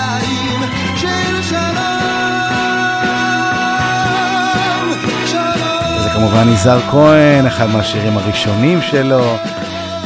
כמובן 6.17 6.49
יזהר 6.53 6.81
כהן, 6.81 7.47
אחד 7.47 7.71
מהשירים 7.71 8.19
הראשונים 8.19 8.83
שלו, 8.83 9.37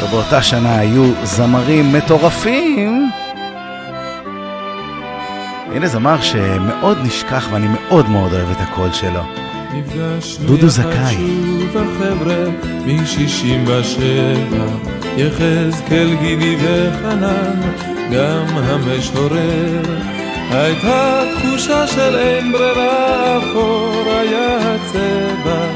ובאותה 0.03 0.43
שנה 0.43 0.79
היו 0.79 1.13
זמרים 1.25 1.93
מטורפים. 1.93 3.11
הנה 5.75 5.89
זמר 5.89 6.21
שמאוד 6.21 6.99
נשכח 7.03 7.49
ואני 7.53 7.67
מאוד 7.69 8.09
מאוד 8.09 8.33
אוהב 8.33 8.51
את 8.51 8.57
הקול 8.61 8.93
שלו. 8.93 9.23
דודו 10.47 10.69
זכאי. 10.69 11.17
שוב 11.17 11.77
החבר'ה 11.77 12.45
מ-67, 12.87 14.01
יחזקאל 15.17 16.15
גידי 16.21 16.57
וחנן, 16.61 17.61
גם 18.13 18.47
המשורר. 18.57 19.83
הייתה 20.51 21.23
תחושה 21.37 21.87
של 21.87 22.17
אין 22.17 22.53
ברירה, 22.53 23.39
אפור 23.39 24.05
היה 24.07 24.75
הצבע, 24.75 25.67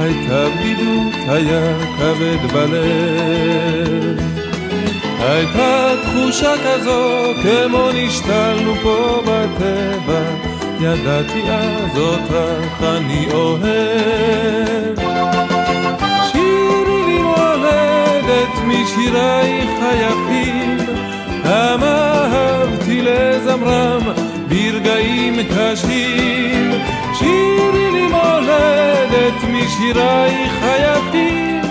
הייתה 0.00 0.48
בדידות, 0.48 1.14
היה 1.28 1.74
כבד 1.98 2.52
בלב. 2.52 4.20
הייתה 5.20 5.92
תחושה 6.02 6.52
כזו, 6.64 7.32
כמו 7.42 7.88
נשתלנו 7.94 8.74
פה 8.82 9.22
בטבע, 9.22 10.22
ידעתי 10.80 11.42
אז 11.50 11.98
אותך 11.98 12.82
אני 12.82 13.26
אוהב. 13.32 14.98
שירי 16.32 17.02
לי 17.06 17.18
מולדת 17.22 18.54
משירייך 18.66 19.70
היפים, 19.82 20.76
כמה 21.42 22.26
אהבתי 22.32 23.02
לזמרם 23.02 24.02
ברגעים 24.48 25.36
קשים. 25.42 26.39
שירי 27.20 27.90
לי 27.90 28.06
מולדת 28.06 29.42
משירייך 29.52 30.52
היפים, 30.62 31.62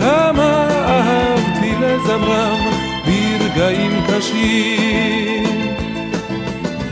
כמה 0.00 0.68
אהבתי 0.70 1.74
לזמרם 1.80 2.60
ברגעים 3.04 4.00
קשים. 4.08 5.70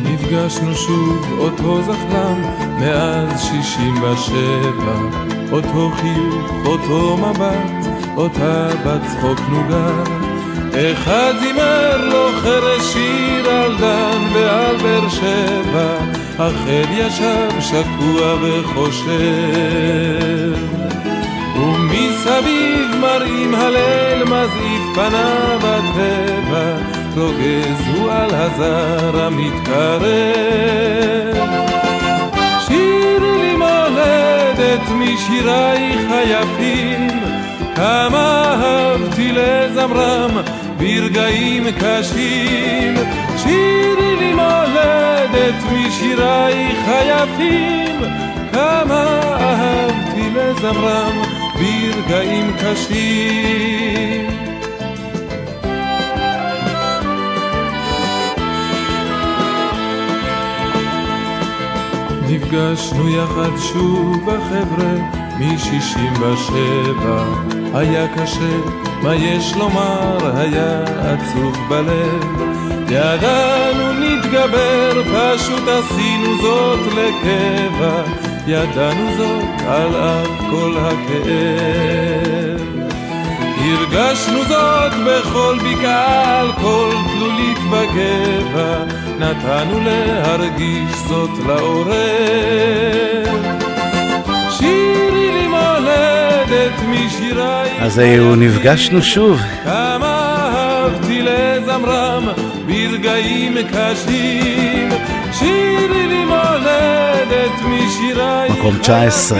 נפגשנו 0.02 0.74
שוב 0.74 1.38
אותו 1.38 1.82
זחלם 1.82 2.42
מאז 2.80 3.42
שישים 3.42 4.02
ושבע. 4.02 5.28
אותו 5.52 5.90
חיוך, 6.00 6.66
אותו 6.66 7.16
מבט, 7.16 7.90
אותה 8.16 8.68
בת 8.84 9.00
צחוק 9.06 9.40
נוגה. 9.48 10.02
אחד 10.72 11.32
זימר 11.40 12.08
לו 12.08 12.28
חרש 12.42 12.92
שיר 12.92 13.50
על 13.50 13.76
דן 13.78 14.22
ועל 14.34 14.76
באר 14.76 15.08
שבע 15.08 16.17
אחר 16.38 16.84
ישב 16.90 17.60
שקוע 17.60 18.34
וחושב 18.42 19.38
ומסביב 21.56 22.96
מראים 23.00 23.54
הליל 23.54 24.24
מזעיף 24.24 24.82
פניו 24.94 25.58
הטבע 25.62 26.76
רוגז 27.16 27.88
הוא 27.94 28.12
על 28.12 28.30
הזר 28.34 29.24
המתקרב. 29.24 30.02
שירי 32.66 33.38
לי 33.38 33.54
מולדת 33.56 34.88
משירייך 34.90 36.00
היפים, 36.10 37.08
כמה 37.76 38.54
אהבתי 38.62 39.32
לזמרם 39.32 40.30
ברגעים 40.78 41.66
קשים. 41.80 42.94
שירי 43.36 44.16
לי 44.16 44.32
מולדת 44.34 45.17
משירייך 45.72 46.88
היפים, 46.88 48.00
כמה 48.52 49.20
אהבתי 49.40 50.30
לזמרם 50.34 51.22
ברגעים 51.54 52.52
קשים. 52.62 54.28
נפגשנו 62.30 63.08
יחד 63.08 63.56
שוב 63.72 64.28
החבר'ה 64.30 64.94
מ-67 65.38 66.54
היה 67.74 68.06
קשה, 68.16 68.56
מה 69.02 69.14
יש 69.14 69.54
לומר, 69.56 70.36
היה 70.36 70.84
עצוב 70.84 71.56
בלב. 71.68 72.48
ידענו 72.90 73.67
נתגבר, 74.28 75.02
פשוט 75.02 75.68
עשינו 75.68 76.42
זאת 76.42 76.80
לקבע 76.86 78.02
ידענו 78.46 79.16
זאת 79.16 79.66
על 79.66 79.96
אף 79.96 80.40
כל 80.50 80.74
הכאב 80.78 82.58
הרגשנו 83.60 84.44
זאת 84.48 84.92
בכל 85.06 85.58
בקעה, 85.58 86.40
על 86.40 86.52
כל 86.52 86.90
תלולית 87.12 87.58
בגבע, 87.58 88.84
נתנו 89.18 89.80
להרגיש 89.80 90.96
זאת 91.08 91.30
לעורר. 91.46 91.94
שירי 94.50 95.32
לי 95.32 95.46
מולדת 95.48 96.82
משיריי... 96.88 97.70
אז 97.80 97.98
היו 97.98 98.36
נפגשנו 98.36 99.02
שוב. 99.02 99.40
כמה 99.64 100.38
אהבתי 100.54 101.22
לזמרם 101.22 102.57
ברגעים 103.02 103.54
קשים. 103.54 104.88
שירי 105.32 106.06
לי 106.06 106.24
מולדת 106.24 107.52
משיריי... 107.64 108.50
מקום 108.50 108.78
19. 108.78 109.38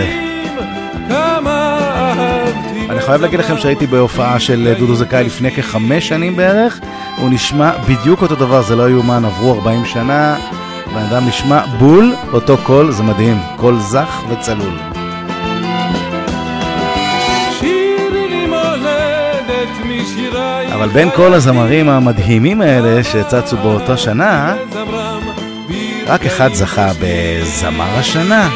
כמה 1.09 1.79
אהבתי 1.81 2.91
אני 2.91 3.01
חייב 3.01 3.23
להגיד 3.23 3.41
לכם 3.41 3.59
שהייתי 3.59 3.87
בהופעה 3.87 4.41
של 4.41 4.75
דודו 4.79 4.95
זכאי 4.95 5.25
לפני 5.25 5.51
כחמש 5.51 6.09
שנים 6.09 6.37
בערך, 6.37 6.81
הוא 7.17 7.31
נשמע 7.31 7.73
בדיוק 7.89 8.23
אותו 8.23 8.35
דבר, 8.35 8.63
זה 8.63 8.77
לא 8.77 8.91
יאומן, 8.91 9.25
עברו 9.25 9.55
40 9.55 9.85
שנה, 9.85 10.37
בן 10.95 11.03
אדם 11.11 11.29
נשמע 11.29 11.67
בול 11.79 12.15
אותו 12.33 12.57
קול, 12.63 12.91
זה 12.91 13.03
מדהים, 13.03 13.39
קול 13.57 13.79
זך 13.79 14.23
וצלול. 14.29 14.98
אבל 20.79 20.89
בין 20.89 21.11
כל 21.17 21.35
הזמרים 21.35 21.89
המדהימים 21.89 22.61
האלה 22.61 23.05
שצצו 23.05 23.57
באותה 23.57 23.97
שנה, 23.97 24.57
רק 26.07 26.27
אחד 26.27 26.55
זכה 26.55 26.91
בזמר 27.01 27.99
השנה. 27.99 28.49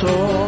תהיה 0.00 0.39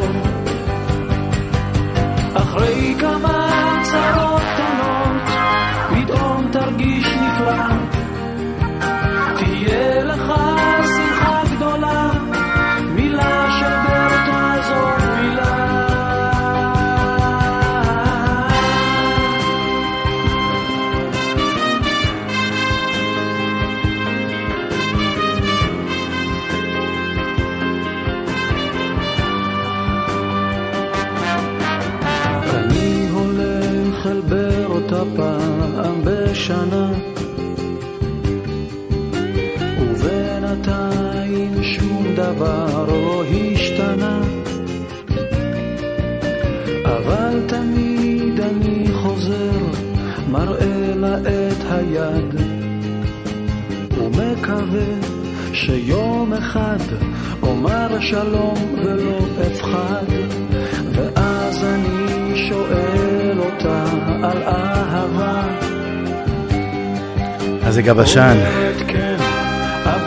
זה 67.73 67.83
גבשן, 67.83 68.37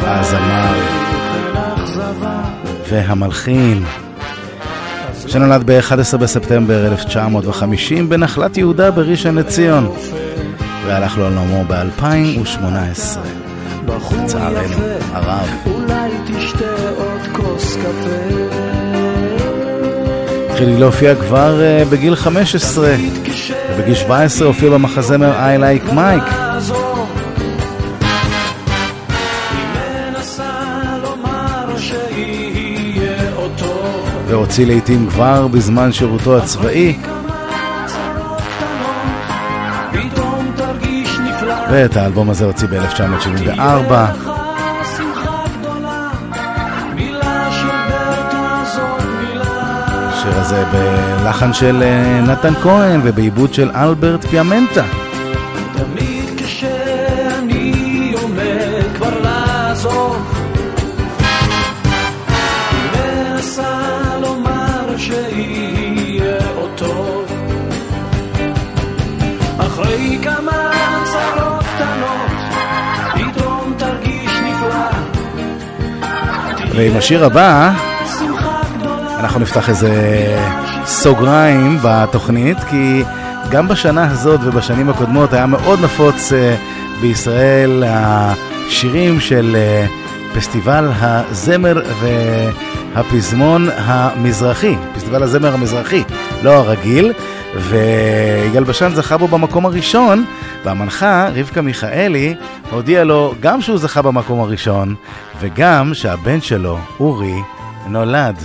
הזמר 0.01 0.73
והמלחין, 2.89 3.83
שנולד 5.27 5.71
ב-11 5.71 6.17
בספטמבר 6.17 6.87
1950 6.87 8.09
בנחלת 8.09 8.57
יהודה 8.57 8.91
בראשון 8.91 9.35
לציון, 9.35 9.91
והלך 10.85 11.17
לעולמו 11.17 11.63
ב-2018. 11.67 13.19
לצערנו 14.23 14.75
הרב. 15.13 15.49
התחיל 20.49 20.79
להופיע 20.79 21.15
כבר 21.15 21.59
uh, 21.59 21.89
בגיל 21.91 22.15
15, 22.15 22.95
ובגיל 23.71 23.95
17 23.95 24.47
הופיע 24.47 24.69
במחזמר 24.69 25.33
I 25.33 25.59
Like 25.59 25.91
Mike. 25.91 26.44
והוציא 34.45 34.65
לעיתים 34.65 35.09
כבר 35.09 35.47
בזמן 35.47 35.91
שירותו 35.91 36.37
הצבאי. 36.37 36.97
ואת 41.71 41.97
האלבום 41.97 42.29
הזה 42.29 42.45
הוציא 42.45 42.67
ב-1974. 42.67 43.93
השיר 49.89 50.39
הזה 50.39 50.63
בלחן 50.71 51.53
של 51.53 51.83
אה, 51.83 52.21
נתן 52.21 52.53
כהן 52.63 52.99
ובעיבוד 53.03 53.53
של 53.53 53.71
אלברט 53.75 54.25
פיאמנטה. 54.25 55.04
ועם 76.75 76.97
השיר 76.97 77.25
הבא 77.25 77.73
אנחנו 79.19 79.39
נפתח 79.39 79.69
איזה 79.69 79.91
סוגריים 80.85 81.77
בתוכנית, 81.83 82.57
כי 82.69 83.03
גם 83.49 83.67
בשנה 83.67 84.11
הזאת 84.11 84.39
ובשנים 84.43 84.89
הקודמות 84.89 85.33
היה 85.33 85.45
מאוד 85.45 85.79
נפוץ 85.83 86.33
אה, 86.33 86.55
בישראל 87.01 87.83
השירים 87.87 89.19
של 89.19 89.55
אה, 89.55 89.85
פסטיבל 90.35 90.89
הזמר 90.99 91.81
והפזמון 92.93 93.67
המזרחי, 93.77 94.75
פסטיבל 94.95 95.23
הזמר 95.23 95.53
המזרחי, 95.53 96.03
לא 96.43 96.51
הרגיל, 96.51 97.13
ויגאל 97.55 98.63
בשן 98.63 98.95
זכה 98.95 99.17
בו 99.17 99.27
במקום 99.27 99.65
הראשון, 99.65 100.25
והמנחה 100.63 101.27
רבקה 101.35 101.61
מיכאלי 101.61 102.35
הודיעה 102.71 103.03
לו 103.03 103.33
גם 103.39 103.61
שהוא 103.61 103.77
זכה 103.77 104.01
במקום 104.01 104.39
הראשון, 104.39 104.95
וגם 105.39 105.93
שהבן 105.93 106.41
שלו, 106.41 106.77
אורי, 106.99 107.41
נולד. 107.87 108.35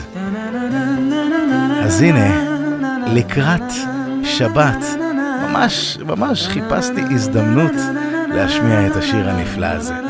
אז 1.82 2.00
הנה, 2.00 2.50
לקראת 3.06 3.72
שבת, 4.24 4.84
ממש, 5.42 5.98
ממש 6.06 6.46
חיפשתי 6.46 7.00
הזדמנות 7.10 7.72
להשמיע 8.34 8.86
את 8.86 8.96
השיר 8.96 9.30
הנפלא 9.30 9.66
הזה. 9.66 10.09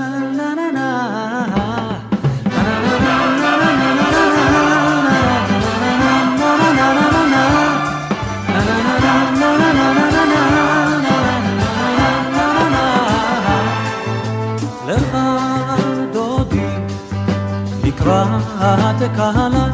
לקראת 18.11 19.11
קהלה 19.16 19.66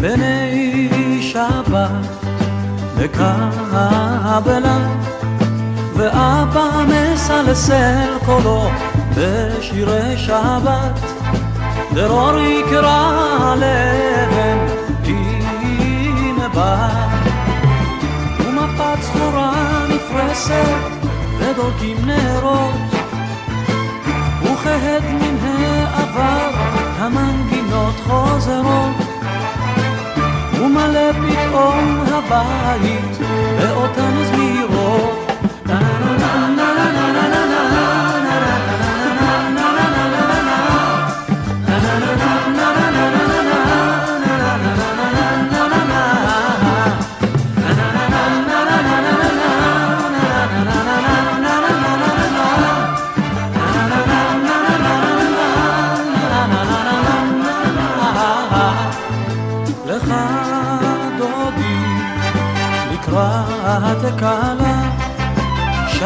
בני 0.00 1.18
שבת 1.22 1.90
מקבלה 2.96 4.78
ואבא 5.94 6.68
מסלסל 6.88 8.18
קולו 8.26 8.70
בשירי 9.16 10.16
שבת 10.16 11.00
דרור 11.94 12.38
יקרא 12.38 13.12
עליהם 13.52 14.58
הנה 15.04 16.48
בא 16.48 16.88
ומפת 18.40 19.02
זכורה 19.02 19.52
נפרסת 19.88 21.08
ודולקים 21.38 21.96
נרות 22.06 22.74
וכהד 24.42 25.02
מן 25.04 25.36
העבר 25.42 26.81
המנגינות 27.02 27.94
חוזרות 28.06 28.96
ומלא 30.60 31.12
פתאום 31.12 32.04
הבית 32.06 33.18
באותן 33.58 34.24
זמירות 34.24 34.31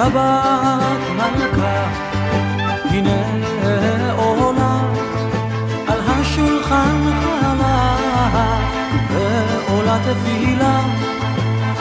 שבת 0.06 1.00
מלכה 1.16 1.86
הנה 2.84 3.22
עולה 4.16 4.80
על 5.86 5.98
השולחן 6.06 7.10
חלה 7.22 7.96
ועולה 9.10 9.98
תפילה 9.98 10.80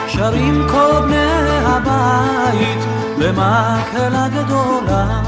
שרים 0.08 0.66
כל 0.70 1.00
בני 1.04 1.58
הבית 1.64 2.78
במקהלה 3.18 4.28
גדולה. 4.28 5.22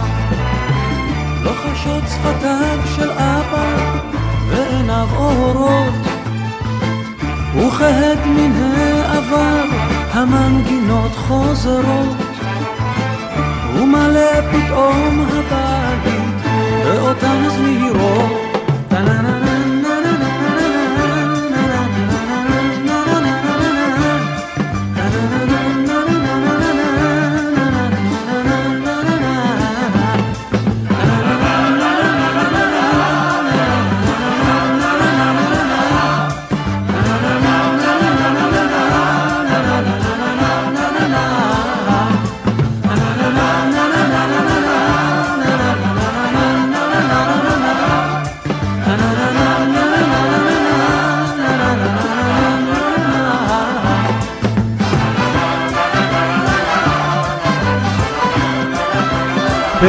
לוחשות 1.43 2.05
שפתיו 2.07 2.79
של 2.97 3.11
אבא 3.11 3.77
ועיניו 4.49 5.09
אורות. 5.17 5.95
וכהד 7.57 8.19
מן 8.27 8.53
העבר 8.53 9.65
המנגינות 10.13 11.13
חוזרות 11.17 12.28
ומלא 13.79 14.41
פתאום 14.53 15.27
הבית 15.29 16.47
באותן 16.85 17.49
זמירות 17.49 18.48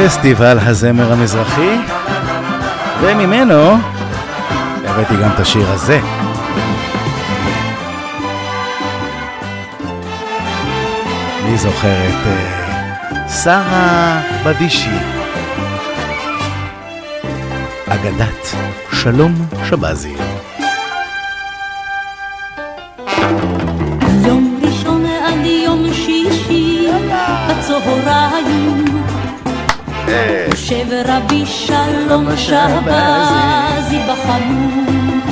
פסטיבל 0.06 0.58
הזמר 0.60 1.12
המזרחי, 1.12 1.76
וממנו 3.00 3.76
הבאתי 4.84 5.16
גם 5.16 5.30
את 5.34 5.40
השיר 5.40 5.70
הזה. 5.70 6.00
מי 11.44 11.58
זוכר 11.58 12.08
את 12.08 12.26
אה, 12.26 13.28
שרה 13.28 14.20
בדישי? 14.44 14.98
אגדת 17.88 18.54
שלום 18.92 19.46
שבזי. 19.68 20.29
יושב 30.70 30.92
רבי 31.06 31.46
שלום 31.46 32.36
שבזי 32.36 33.98
בחנות 34.08 35.29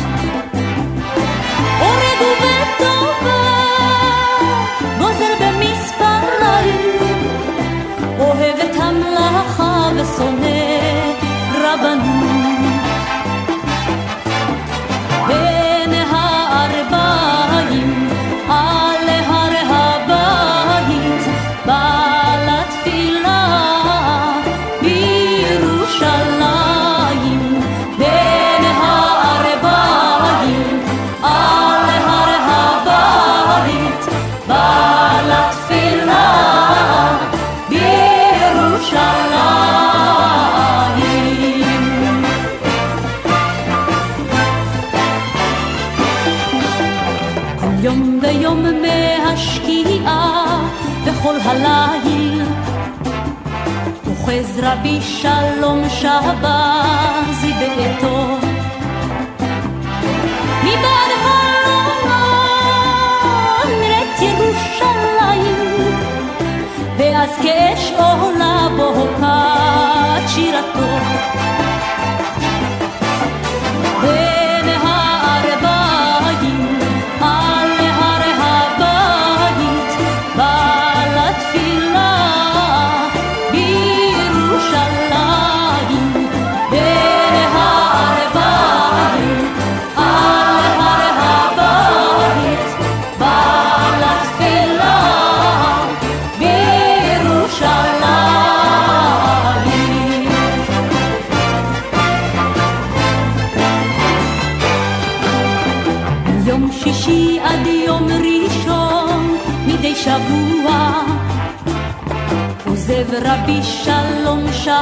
שלום 55.22 55.88
שבזי 55.88 57.52
בעתו 57.52 58.47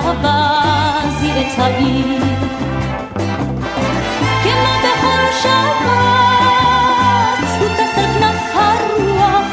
שלום 0.02 0.16
שבזי 0.22 1.30
את 1.30 1.58
העיר 1.58 2.22
כמו 4.42 4.72
בכל 4.82 5.24
שבת 5.42 6.76
הוא 7.60 7.68
על 7.68 7.84
כנף 7.94 8.54
הרוח 8.54 9.50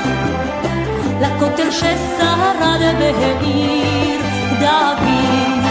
לכותל 1.21 1.71
ששרד 1.71 2.81
בעיר 2.99 4.21
דוד 4.59 5.62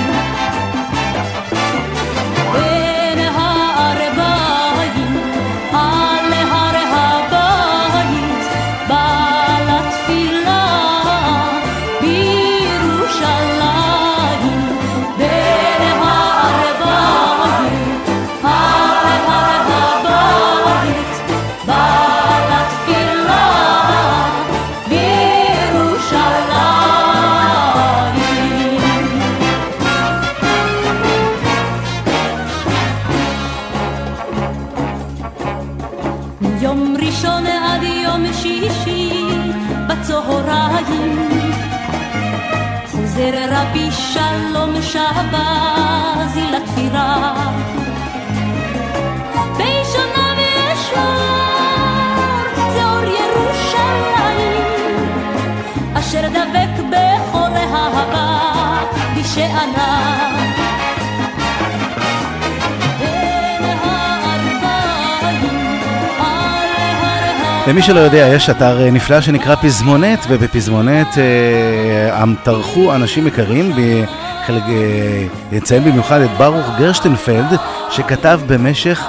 למי 67.66 67.82
שלא 67.82 68.00
יודע, 68.00 68.26
יש 68.28 68.50
אתר 68.50 68.82
אה, 68.84 68.90
נפלא 68.90 69.20
שנקרא 69.20 69.54
פזמונת, 69.54 70.26
ובפזמונת 70.28 71.18
אה, 71.18 72.22
הם 72.22 72.34
טרחו 72.42 72.94
אנשים 72.94 73.26
יקרים, 73.26 73.72
בחלק, 73.72 74.62
אה, 74.68 75.26
נציין 75.52 75.84
במיוחד 75.84 76.20
את 76.20 76.30
ברוך 76.38 76.66
גרשטנפלד, 76.78 77.56
שכתב 77.90 78.40
במשך 78.46 79.06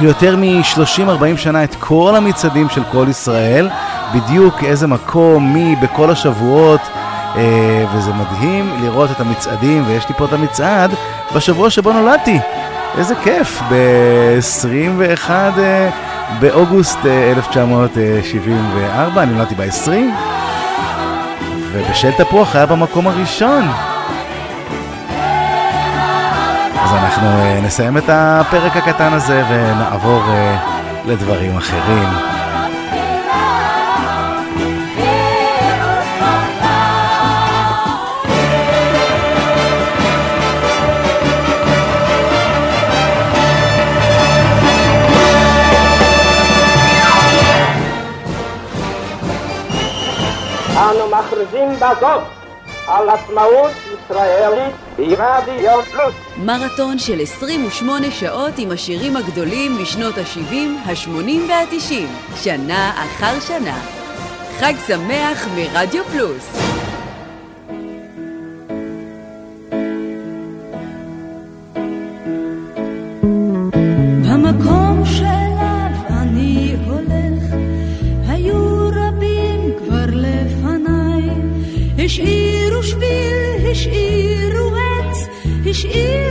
יותר 0.00 0.36
מ-30-40 0.36 1.36
שנה 1.36 1.64
את 1.64 1.74
כל 1.78 2.14
המצעדים 2.16 2.68
של 2.68 2.82
כל 2.92 3.06
ישראל, 3.08 3.68
בדיוק 4.14 4.64
איזה 4.64 4.86
מקום, 4.86 5.54
מי, 5.54 5.76
בכל 5.82 6.10
השבועות, 6.10 6.80
אה, 7.36 7.84
וזה 7.94 8.10
מדהים 8.12 8.76
לראות 8.82 9.10
את 9.10 9.20
המצעדים, 9.20 9.84
ויש 9.86 10.08
לי 10.08 10.14
פה 10.14 10.24
את 10.24 10.32
המצעד 10.32 10.90
בשבוע 11.34 11.70
שבו 11.70 11.92
נולדתי. 11.92 12.38
איזה 12.98 13.14
כיף, 13.24 13.62
ב-21 13.70 15.30
אה, 15.30 15.90
באוגוסט 16.40 16.98
אה, 17.06 17.32
1974, 17.32 19.22
אני 19.22 19.32
נולדתי 19.32 19.54
ב-20, 19.54 19.90
ובשל 21.72 22.12
תפוח 22.12 22.56
היה 22.56 22.66
במקום 22.66 23.06
הראשון. 23.06 23.68
אז 26.82 26.92
אנחנו 26.92 27.26
אה, 27.26 27.60
נסיים 27.62 27.98
את 27.98 28.04
הפרק 28.08 28.76
הקטן 28.76 29.12
הזה 29.12 29.42
ונעבור 29.48 30.22
אה, 30.28 30.56
לדברים 31.06 31.56
אחרים. 31.56 32.08
מכריזים 51.52 51.76
בזאת 51.76 52.22
על 52.86 53.08
עצמאות 53.08 53.70
ישראלית 53.94 54.74
ברדיו 54.96 55.82
פלוס. 55.82 56.14
מרתון 56.36 56.98
של 56.98 57.20
28 57.22 58.10
שעות 58.10 58.52
עם 58.58 58.70
השירים 58.70 59.16
הגדולים 59.16 59.82
משנות 59.82 60.18
ה-70, 60.18 60.54
ה-80 60.86 61.50
וה-90, 61.50 61.94
שנה 62.36 62.92
אחר 63.04 63.40
שנה. 63.40 63.78
חג 64.58 64.74
שמח 64.86 65.48
מרדיו 65.56 66.04
פלוס. 66.04 66.71
she 85.82 86.21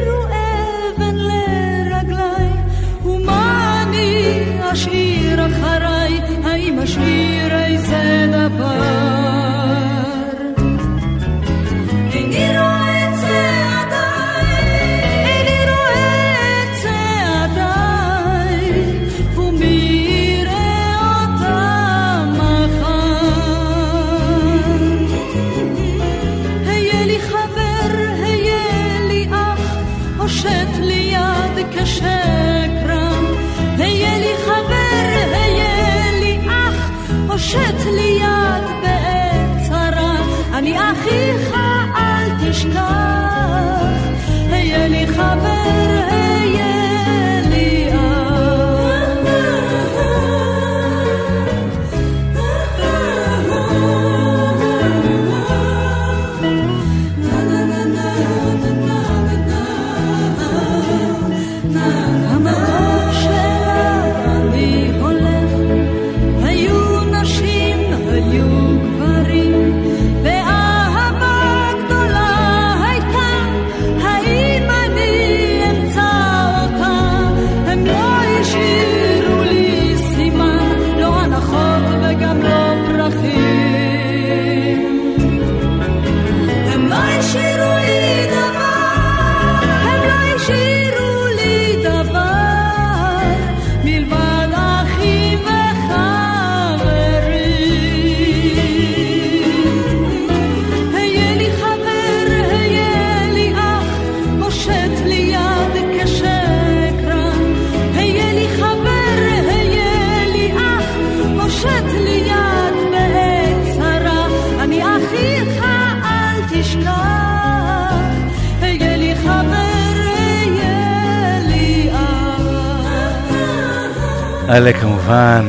אלה 124.52 124.74
כמובן, 124.74 125.46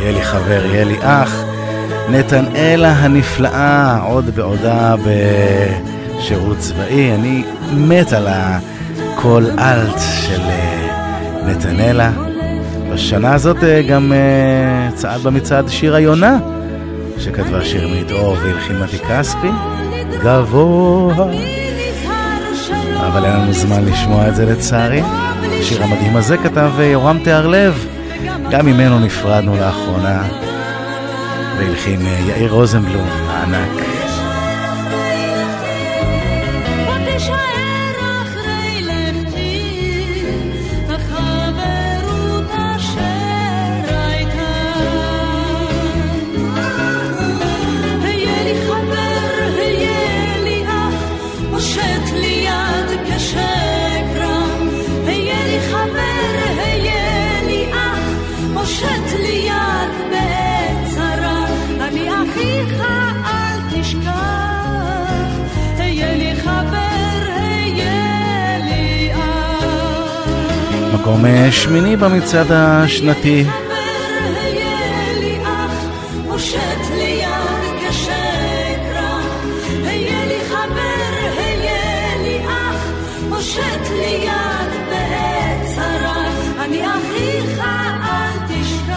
יהיה 0.00 0.12
לי 0.12 0.22
חבר, 0.22 0.66
יהיה 0.66 0.84
לי 0.84 0.96
אח. 1.02 1.44
נתנאלה 2.10 2.92
הנפלאה, 2.92 3.98
עוד 4.02 4.30
בעודה 4.34 4.94
בשירות 5.04 6.58
צבאי. 6.58 7.14
אני 7.14 7.44
מת 7.72 8.12
על 8.12 8.26
הקול 8.28 9.46
אלט 9.58 9.98
של 9.98 10.40
אה, 10.40 11.46
נתנאלה. 11.46 12.10
בשנה 12.92 13.34
הזאת 13.34 13.64
אה, 13.64 13.82
גם 13.88 14.12
אה, 14.12 14.90
צעד 14.94 15.22
במצעד 15.22 15.68
שיר 15.68 15.94
היונה, 15.94 16.38
שכתבה 17.18 17.64
שיר 17.64 17.88
והלחין 18.42 18.80
מתי 18.80 18.98
כספי. 18.98 19.50
גבוה. 20.22 21.26
אבל 23.06 23.24
אין 23.24 23.32
לנו 23.32 23.52
זמן 23.52 23.84
לשמוע 23.84 24.28
את 24.28 24.36
זה 24.36 24.46
לצערי. 24.46 25.02
השיר 25.52 25.82
המדהים 25.82 26.16
הזה 26.16 26.36
כתב 26.36 26.70
אה, 26.78 26.84
יורם 26.84 27.18
תיארלב, 27.24 27.86
גם 28.50 28.66
ממנו 28.66 28.98
נפרדנו 28.98 29.56
לאחרונה, 29.56 30.28
והלחין 31.58 32.06
אה, 32.06 32.20
יאיר 32.28 32.52
רוזנבלום 32.52 33.08
הענק. 33.28 33.84
אני 86.64 86.86
אחיך, 86.86 87.60
אל 88.04 88.38
תשכח. 88.48 88.94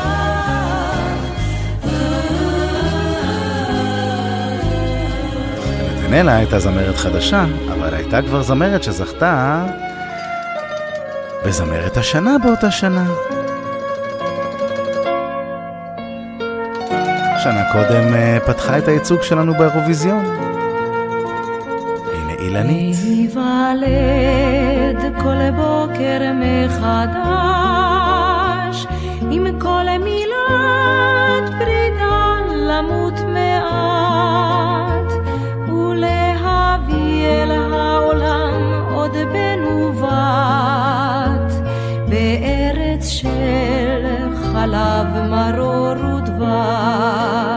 נתנאלה 6.04 6.36
הייתה 6.36 6.60
זמרת 6.60 6.98
חדשה, 6.98 7.46
אבל 7.74 7.94
הייתה 7.94 8.22
כבר 8.22 8.42
זמרת 8.42 8.84
שזכתה 8.84 9.66
בזמרת 11.48 11.98
השנה 11.98 12.38
באותה 12.38 12.72
שנה. 12.72 13.06
שנה 17.44 17.64
קודם 17.74 18.14
אה, 18.14 18.38
פתחה 18.46 18.78
את 18.78 18.88
הייצוג 18.88 19.22
שלנו 19.22 19.54
באירוויזיון. 19.54 20.26
הנה 22.14 22.34
אילנית. 22.40 22.96
להיוולד 23.04 25.00
כל 25.22 25.52
בוקר 25.52 26.20
מחדש, 26.36 27.28
עם 29.32 29.60
כל 29.60 29.86
מילת 30.04 31.50
פרידה 31.60 32.40
למות 32.56 33.20
מעט, 33.34 35.12
ולהביא 35.70 37.28
אל 37.28 37.52
העולם 37.52 38.84
עוד 38.94 39.12
בן 39.12 39.64
ובת, 39.64 41.07
חלב 44.58 45.08
מרור 45.30 46.16
ודבש. 46.16 47.57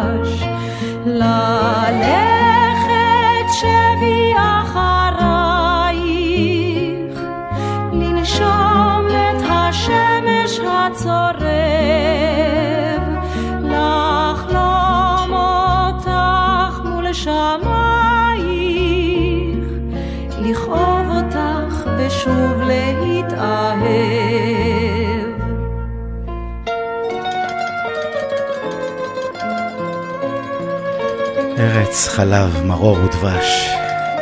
ארץ 31.91 32.09
חלב, 32.09 32.65
מרור 32.67 32.99
ודבש. 33.05 33.69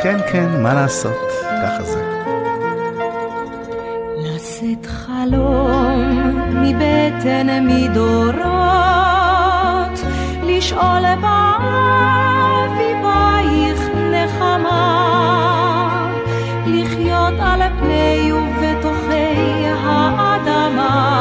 כן, 0.03 0.17
כן, 0.31 0.63
מה 0.63 0.73
לעשות? 0.73 1.31
ככה 1.63 1.83
זה. 1.83 2.03
לשאת 4.17 4.85
חלום 4.85 6.01
מבטן 6.61 7.67
מדורות, 7.67 8.45
לשאול 10.43 11.03
באביבייך 11.21 12.79
נחמה, 14.11 14.89
לחיות 16.65 17.33
על 17.39 17.61
פני 17.79 18.31
ובתוכי 18.33 19.65
האדמה 19.83 21.19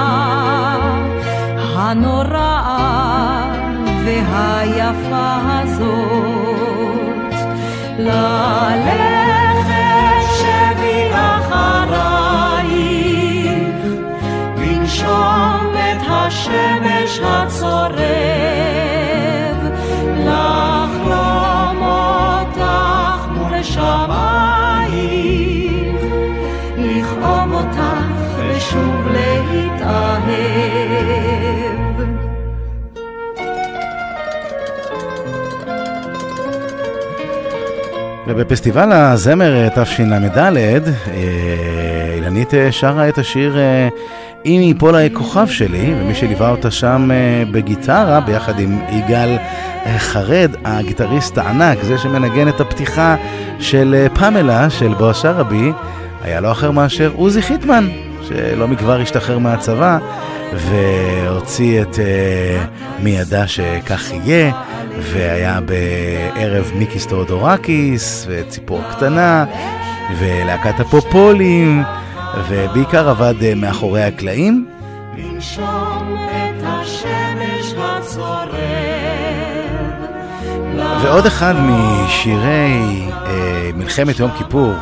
הנוראה 1.77 2.99
והיפה 4.05 5.08
השמש 16.29 17.21
הצורב, 17.23 18.48
ובפסטיבל 38.41 38.93
הזמר 38.93 39.69
תשל"ד, 39.69 40.39
אה, 40.39 42.15
אילנית 42.15 42.55
אה, 42.55 42.73
שרה 42.73 43.09
את 43.09 43.19
השיר 43.19 43.59
אה, 43.59 43.89
"אם 44.47 44.61
ייפול 44.63 44.97
הכוכב 44.97 45.47
שלי", 45.47 45.95
ומי 46.01 46.15
שליווה 46.15 46.51
אותה 46.51 46.71
שם 46.71 47.11
בגיטרה, 47.51 48.21
ביחד 48.21 48.61
עם 48.61 48.79
יגאל 48.91 49.37
חרד, 49.99 50.51
הגיטריסט 50.65 51.39
הענק, 51.39 51.79
זה 51.83 51.99
שמנגן 51.99 52.49
את 52.49 52.61
הפתיחה 52.61 53.17
של 53.59 54.07
פמלה, 54.15 54.71
של 54.71 54.95
בועז 54.95 55.17
שרעבי, 55.17 55.73
היה 56.23 56.41
לא 56.41 56.53
אחר 56.53 56.71
מאשר 56.71 57.13
עוזי 57.17 57.43
חיטמן, 57.43 57.89
שלא 58.29 58.69
מכבר 58.69 59.01
השתחרר 59.01 59.39
מהצבא, 59.39 59.99
והוציא 60.55 61.83
את 61.83 61.99
מי 63.03 63.11
ידע 63.11 63.47
שכך 63.47 64.11
יהיה. 64.11 64.53
והיה 65.01 65.59
בערב 65.61 66.73
מיקיס 66.75 67.07
טאודורקיס, 67.07 68.27
וציפור 68.29 68.81
קטנה, 68.91 69.45
ולהקת 70.19 70.81
הפופולים, 70.81 71.83
ובעיקר 72.49 73.09
עבד 73.09 73.35
אה, 73.43 73.55
מאחורי 73.55 74.03
הקלעים. 74.03 74.67
ועוד 81.03 81.27
אחד 81.27 81.55
משירי 81.61 83.03
אה, 83.27 83.71
מלחמת 83.75 84.19
יום 84.19 84.31
כיפור, 84.39 84.75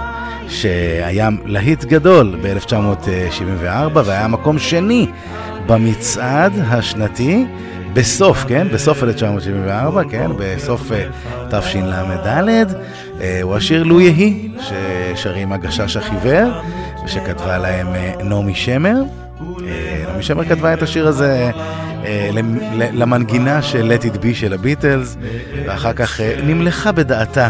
שהיה 0.48 1.28
להיט 1.44 1.84
גדול 1.84 2.36
ב-1974 2.42 3.98
והיה 4.04 4.28
מקום 4.28 4.58
שני 4.58 5.06
במצעד 5.66 6.52
השנתי. 6.58 7.46
בסוף, 7.96 8.44
כן? 8.48 8.66
בסוף 8.72 9.02
1974, 9.02 10.02
כן? 10.10 10.30
בסוף 10.38 10.92
אה, 10.92 11.04
תשל"ד, 11.50 12.66
אה, 13.20 13.40
הוא 13.42 13.56
השיר 13.56 13.82
לו 13.82 14.00
יהי, 14.00 14.48
ששרים 14.60 15.52
הגשש 15.52 15.96
החיוור, 15.96 16.50
ושכתבה 17.04 17.58
להם 17.58 17.86
אה, 17.94 18.12
נעמי 18.24 18.54
שמר. 18.54 18.96
נעמי 20.06 20.22
שמר 20.22 20.44
כתבה 20.44 20.74
את 20.74 20.82
השיר 20.82 21.08
הזה 21.08 21.50
למנגינה 22.92 23.62
של 23.62 23.92
Let 23.92 24.04
It 24.04 24.18
Be 24.18 24.34
של 24.34 24.52
הביטלס, 24.52 25.16
ואחר 25.66 25.92
כך 25.92 26.20
נמלכה 26.42 26.92
בדעתה 26.92 27.48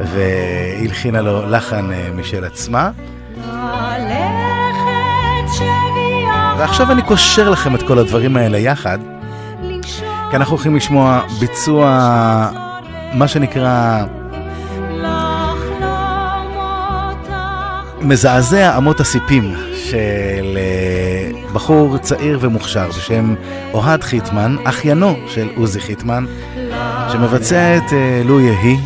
והלחינה 0.00 1.20
לו 1.20 1.50
לחן 1.50 1.90
משל 2.14 2.44
עצמה. 2.44 2.90
ועכשיו 6.58 6.92
אני 6.92 7.02
קושר 7.02 7.50
לכם 7.50 7.74
את 7.74 7.82
כל 7.82 7.98
הדברים 7.98 8.36
האלה 8.36 8.58
יחד. 8.58 8.98
כי 10.30 10.36
אנחנו 10.36 10.52
הולכים 10.52 10.76
לשמוע 10.76 11.20
ביצוע, 11.40 11.88
מה 13.12 13.28
שנקרא... 13.28 14.04
מזעזע 18.04 18.76
אמות 18.76 19.00
הסיפים 19.00 19.54
של 19.74 20.56
אה, 20.56 21.30
בחור 21.52 21.98
צעיר 21.98 22.38
ומוכשר 22.40 22.88
בשם 22.88 23.34
אוהד 23.72 24.02
חיטמן, 24.02 24.56
אחיינו 24.64 25.16
של 25.26 25.48
עוזי 25.56 25.80
חיטמן, 25.80 26.24
שמבצע 27.12 27.76
את 27.76 27.92
אה, 27.92 28.22
לו 28.24 28.40
יהי 28.40 28.76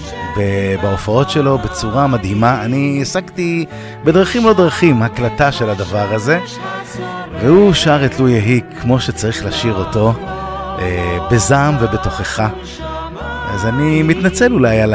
בהופעות 0.83 1.31
שלו 1.31 1.59
בצורה 1.59 2.07
מדהימה. 2.07 2.64
אני 2.64 2.99
השגתי 3.03 3.64
בדרכים 4.05 4.45
לא 4.45 4.53
דרכים 4.53 5.03
הקלטה 5.03 5.53
של 5.53 5.71
הדבר 5.71 6.14
הזה, 6.14 6.39
והוא 7.41 7.73
שר 7.73 8.05
את 8.05 8.21
לו 8.21 8.29
יהי 8.29 8.61
כמו 8.81 9.01
שצריך 9.01 9.45
לשיר 9.45 9.75
אותו. 9.75 10.14
אה, 10.79 11.19
בזעם 11.31 11.77
ובתוכחה. 11.81 12.49
אז 13.55 13.66
אני 13.66 14.03
מתנצל 14.03 14.53
אולי 14.53 14.81
על 14.81 14.95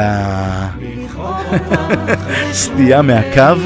הסטייה 2.50 3.02
מהקו, 3.08 3.60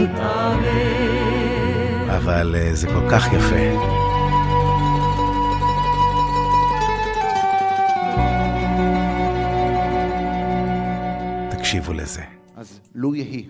אבל 2.17 2.55
אה, 2.59 2.75
זה 2.75 2.87
כל 2.87 3.11
כך 3.11 3.33
יפה. 3.33 3.57
תקשיבו 11.51 11.93
לזה. 11.93 12.23
אז 12.57 12.81
לו 12.95 13.15
יהי. 13.15 13.47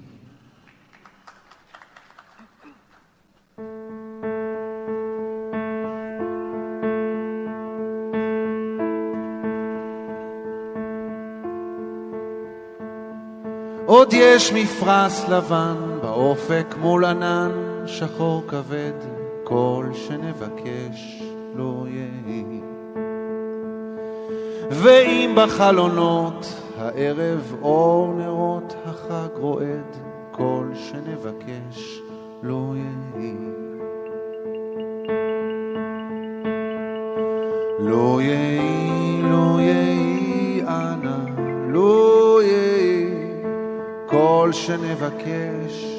עוד 13.87 14.13
יש 14.13 14.53
מפרש 14.53 15.13
לבן 15.29 15.77
באופק 16.03 16.75
מול 16.81 17.05
ענן 17.05 17.78
שחור 17.89 18.43
כבד, 18.49 18.93
כל 19.45 19.87
שנבקש 19.95 21.23
לא 21.55 21.85
יהי. 21.89 22.61
ואם 24.71 25.35
בחלונות 25.37 26.47
הערב 26.79 27.55
אור 27.63 28.15
נרות 28.15 28.75
החג 28.85 29.37
רועד, 29.37 29.97
כל 30.31 30.67
שנבקש 30.75 32.01
לא 32.43 32.75
יהי. 32.77 33.35
לא 37.81 38.23
יהי, 38.23 39.23
לא 39.23 39.61
יהי, 39.61 40.63
אנא, 40.63 41.19
לא 41.69 42.41
יהי. 42.43 43.11
כל 44.07 44.51
שנבקש. 44.53 45.98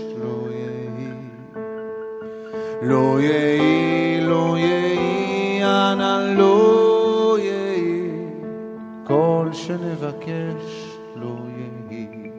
לא 2.81 3.21
יהי, 3.21 4.21
לא 4.21 4.57
יהי, 4.57 5.63
אנא 5.63 6.33
לא 6.37 7.37
יהי. 7.39 8.09
כל 9.03 9.49
שנבקש 9.53 10.95
לא 11.15 11.35
יהי. 11.89 12.31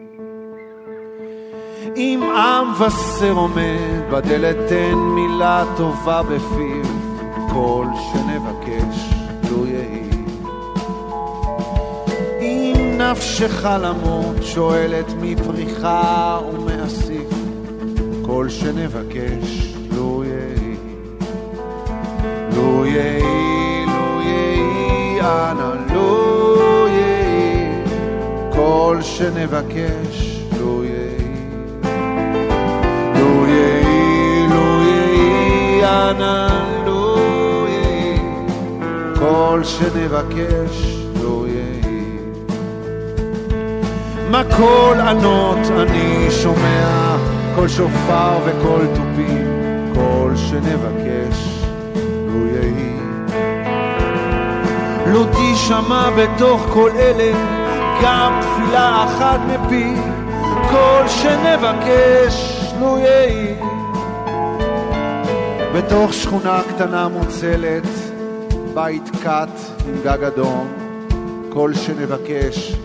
אם 1.97 2.23
עם 2.23 2.83
וסר 2.83 3.33
עומד 3.33 4.03
בדלת 4.13 4.57
תן 4.69 4.95
מילה 4.95 5.65
טובה 5.77 6.23
בפיו, 6.23 6.85
כל 7.53 7.87
שנבקש 8.13 9.15
לא 9.51 9.67
יהי. 9.67 10.01
נפשך 12.99 13.69
למות 13.83 14.37
שואלת 14.43 15.07
מפריחה 15.21 16.39
ומאסיף 16.53 17.29
כל 18.23 18.49
שנבקש 18.49 19.70
יהי, 22.91 23.87
לו 23.87 24.21
יהי, 26.89 27.83
כל 28.53 28.99
שנבקש 29.03 30.41
לו 30.61 30.85
יהי. 30.85 31.35
לו 33.19 33.47
יהי, 33.47 34.47
לו 34.49 34.83
יהי, 34.83 35.85
אנא 35.85 36.49
לו 36.87 37.17
יהי, 37.69 38.19
כל 39.19 39.61
שנבקש 39.65 41.05
לו 41.23 41.47
יהי. 41.47 42.19
מה 44.31 44.43
קול 44.57 45.01
ענות 45.01 45.71
אני 45.81 46.31
שומע, 46.31 47.17
כל 47.57 47.69
שופר 47.69 48.39
וכל 48.45 48.87
תופים, 48.95 49.47
כל 49.95 50.31
שנבקש. 50.37 51.10
לו 55.13 55.25
תשמע 55.25 56.11
בתוך 56.11 56.67
כל 56.73 56.91
אלה 56.99 57.33
גם 58.03 58.41
תפילה 58.41 59.05
אחת 59.05 59.41
מפי, 59.47 59.95
כל 60.71 61.09
שנבקש 61.09 62.65
לו 62.81 62.99
יהי. 62.99 63.55
בתוך 65.75 66.13
שכונה 66.13 66.61
קטנה 66.69 67.09
מוצלת, 67.09 67.87
בית 68.75 69.11
קט 69.23 69.61
עם 69.89 69.95
גג 70.05 70.25
אדום, 70.25 70.69
כל 71.49 71.75
שנבקש 71.75 72.77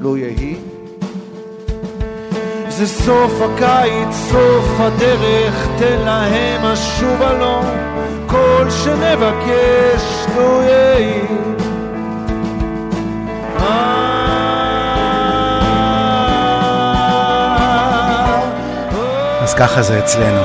לו 0.00 0.16
יהי. 0.16 0.56
זה 2.68 2.86
סוף 2.86 3.32
הקיץ, 3.40 4.14
סוף 4.30 4.80
הדרך, 4.80 5.66
תן 5.78 6.00
להם 6.04 6.64
אשוב 6.64 7.22
אלון, 7.22 7.64
כל 8.26 8.66
שנבקש 8.70 10.26
לו 10.36 10.62
יהי. 10.62 11.43
ככה 19.56 19.82
זה 19.82 19.98
אצלנו, 19.98 20.42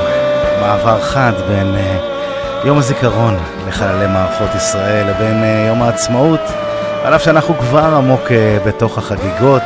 מעבר 0.62 1.01
חד 1.01 1.34
בין 1.47 1.76
uh, 1.76 2.68
יום 2.68 2.78
הזיכרון 2.78 3.38
לחללי 3.68 4.07
מערכות 4.07 4.55
ישראל 4.55 5.07
לבין 5.10 5.43
uh, 5.43 5.68
יום 5.68 5.82
העצמאות, 5.82 6.41
על 7.03 7.16
אף 7.16 7.24
שאנחנו 7.24 7.57
כבר 7.57 7.95
עמוק 7.95 8.22
uh, 8.28 8.68
בתוך 8.68 8.97
החגיגות, 8.97 9.64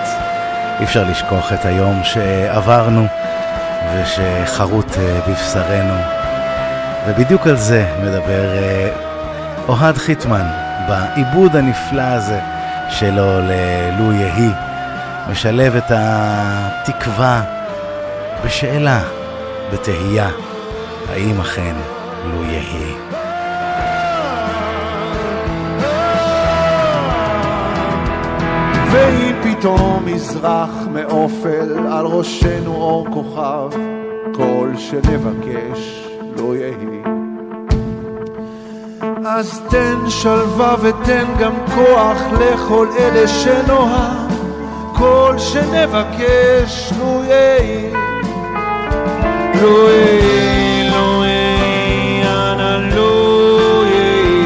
אי 0.80 0.86
אפשר 0.86 1.04
לשכוח 1.04 1.54
את 1.54 1.66
היום 1.66 2.04
שעברנו 2.04 3.06
ושחרוט 3.94 4.92
uh, 4.92 5.30
בבשרנו. 5.30 5.96
ובדיוק 7.08 7.48
על 7.48 7.58
זה 7.58 7.86
מדבר 8.04 8.50
uh, 8.54 9.68
אוהד 9.68 9.98
חיטמן 9.98 10.48
בעיבוד 10.88 11.56
הנפלא 11.56 12.02
הזה 12.02 12.40
שלו 12.90 13.40
ללו 13.40 14.14
יהי, 14.14 14.50
משלב 15.30 15.76
את 15.76 15.92
התקווה 15.96 17.42
בשאלה. 18.46 19.23
בתהייה, 19.74 20.30
האם 21.10 21.40
אכן 21.40 21.76
לו 22.26 22.44
יהי. 22.44 22.96
והיא 28.92 29.34
פתאום 29.44 30.06
מזרח 30.06 30.70
מאופל, 30.94 31.88
על 31.92 32.06
ראשנו 32.06 32.76
אור 32.76 33.08
כוכב, 33.14 33.70
כל 34.34 34.70
שנבקש 34.78 36.08
לא 36.38 36.56
יהי. 36.56 37.04
אז 39.26 39.62
תן 39.70 40.10
שלווה 40.10 40.76
ותן 40.82 41.26
גם 41.40 41.54
כוח 41.76 42.18
לכל 42.40 42.88
אלה 43.00 43.28
שנוהג, 43.28 44.32
כל 44.96 45.36
שנבקש 45.38 46.94
לו 47.00 47.24
יהי. 47.24 48.13
אלוהי, 49.64 50.88
אלוהי, 50.88 52.24
אנא 52.24 52.96
לא 52.96 53.84
יהי, 53.88 54.46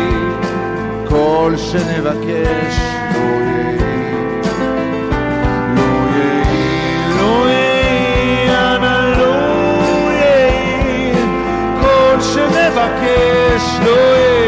כל 1.08 1.54
שנבקש 1.58 2.76
לא 3.14 3.20
יהי. 3.20 3.78
לא 5.76 5.92
יהי, 6.16 7.10
לא 7.18 7.50
יהי, 7.50 8.50
אנא 8.50 9.18
לא 9.18 10.12
יהי, 10.12 11.14
כל 11.82 12.22
שנבקש 12.22 13.64
לא 13.86 14.18
יהי. 14.18 14.47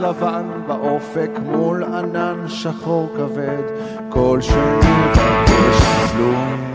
לבן 0.00 0.46
באופק 0.66 1.30
מול 1.42 1.84
ענן 1.84 2.48
שחור 2.48 3.08
כבד, 3.16 3.62
כל 4.08 4.38
שנבקש 4.40 6.12
כלום. 6.12 6.69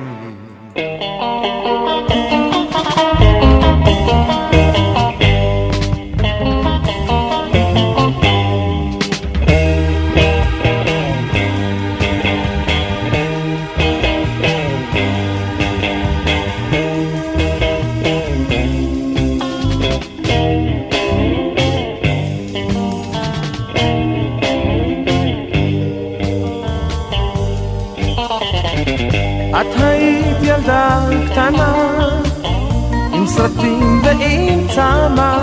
סרטים 33.35 34.01
ועם 34.03 34.67
צמא 34.67 35.37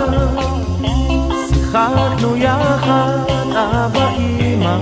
שיחקנו 1.47 2.37
יחד 2.37 3.17
אבא 3.51 4.09
אמא. 4.17 4.77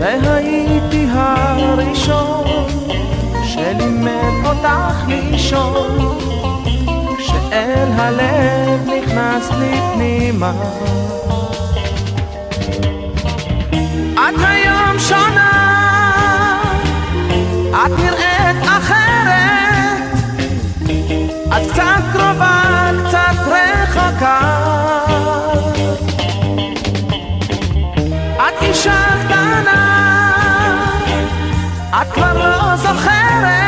והייתי 0.00 1.06
הראשון 1.10 2.44
שלימד 3.44 4.46
אותך 4.46 5.08
לישון 5.08 6.16
כשאל 7.18 7.88
הלב 7.92 8.80
נכנס 8.86 9.50
לי 9.50 9.80
פנימה 9.94 10.52
את 14.14 14.34
היום 14.38 14.98
שונה 14.98 15.55
את 17.76 17.90
נראית 17.98 18.62
אחרת, 18.62 20.12
את 21.56 21.70
קצת 21.72 22.02
קרובה, 22.12 22.90
קצת 23.08 23.36
רחוקה. 23.46 24.40
את 28.36 28.62
אישה 28.62 29.04
קטנה, 29.24 30.32
את 32.02 32.12
כבר 32.12 32.38
לא 32.38 32.76
זוכרת, 32.76 33.65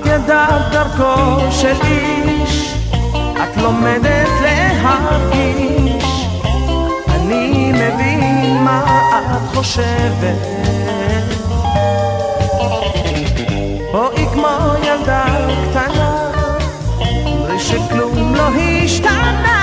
את 0.00 0.06
ידעת 0.06 0.72
דרכו 0.72 1.50
של 1.50 1.74
איש, 1.84 2.74
את 3.32 3.56
לומדת 3.56 4.28
להרגיש, 4.42 6.26
אני 7.08 7.72
מבין 7.72 8.56
מה 8.64 8.84
את 9.10 9.56
חושבת. 9.56 10.46
בואי 13.92 14.26
כמו 14.32 14.58
ילדה 14.82 15.24
קטנה, 15.70 16.30
אמרי 17.26 17.60
שכלום 17.60 18.34
לא 18.34 18.48
השתנה, 18.84 19.62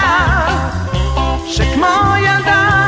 שכמו 1.47 2.15
ילדה 2.17 2.80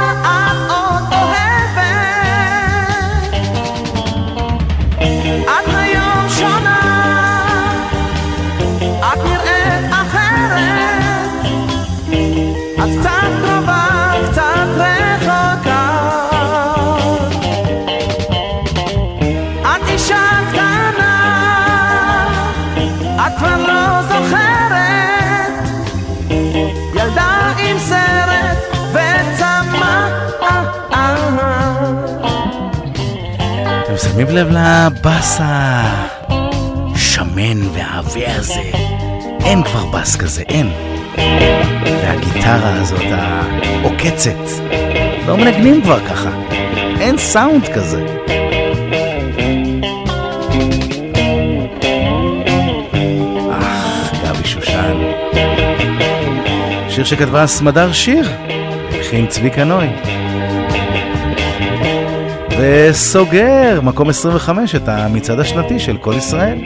שמים 34.13 34.27
לב 34.27 34.47
לבאס 34.49 35.39
השמן 36.19 37.61
והעבה 37.73 38.35
הזה? 38.35 38.61
אין 39.45 39.63
כבר 39.63 39.85
בס 39.85 40.15
כזה, 40.15 40.43
אין. 40.49 40.69
והגיטרה 41.85 42.73
הזאת, 42.81 43.05
העוקצת, 43.11 44.63
לא 45.27 45.37
מנגנים 45.37 45.81
כבר 45.81 45.99
ככה. 46.07 46.29
אין 46.99 47.17
סאונד 47.17 47.67
כזה. 47.67 48.05
אך, 53.51 54.13
גבי 54.23 54.47
שושן. 54.47 54.97
שיר 56.89 57.03
שכתבה 57.03 57.47
סמדר 57.47 57.91
שיר, 57.91 58.29
הכין 58.99 59.27
צביקה 59.27 59.63
נוי. 59.63 59.87
וסוגר, 62.59 63.81
מקום 63.83 64.09
25, 64.09 64.75
את 64.75 64.87
המצעד 64.87 65.39
השנתי 65.39 65.79
של 65.79 65.97
כל 65.97 66.13
ישראל. 66.17 66.57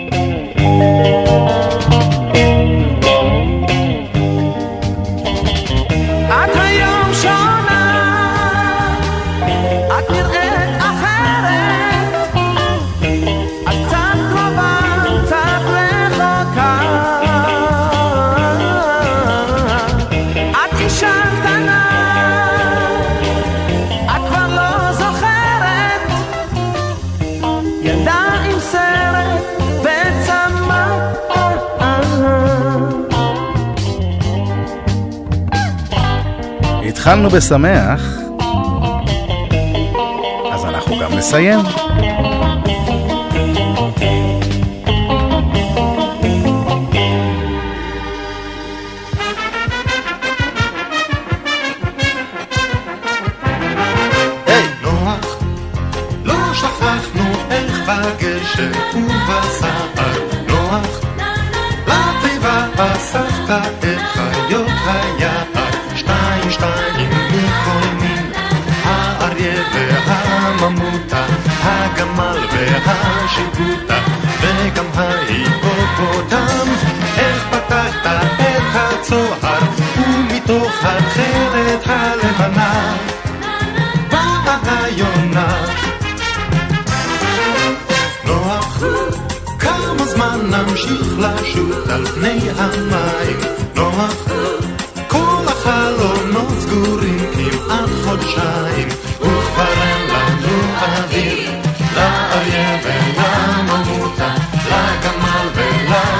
התחלנו 37.08 37.30
בשמח, 37.30 38.20
אז 40.53 40.66
אנחנו 40.66 40.99
גם 40.99 41.14
נסיים. 41.14 41.60
ההיפופוטם, 75.98 76.72
איך 77.18 77.48
פתחת 77.50 78.06
את 78.39 78.76
הצוהר, 78.76 79.60
ומתוך 79.98 80.72
התכלת 80.82 81.82
הלבנה 81.86 82.95
באה 84.12 84.84
היונה. 84.84 85.66
נוח, 88.26 88.84
כמה 89.60 90.06
זמן 90.06 90.39
נמשיך 90.43 91.08
לשוט 91.20 91.89
על 91.89 92.06
פני 92.06 92.39
המים? 92.58 93.39
נוח, 93.76 94.28
כל 95.08 95.45
החלונות 95.48 96.60
סגורים 96.60 97.20
כמעט 97.34 97.89
חודשיים, 98.04 98.88
וכבר 99.22 99.74
אין 99.82 100.08
לנו 100.10 100.58
אוויר, 100.82 101.52
לאריה 101.95 102.78
ולממותה, 102.84 103.16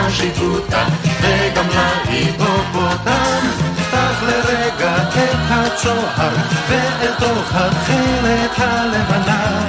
ולשיבוטה, 0.08 0.86
וגם 1.22 1.66
להיפופוטם. 1.70 3.48
פתח 3.76 4.24
לרגע 4.24 4.96
את 4.98 5.36
הצוהר, 5.50 6.36
ואל 6.70 7.14
תוך 7.20 7.52
התכלת 7.54 8.52
הלבנה, 8.58 9.66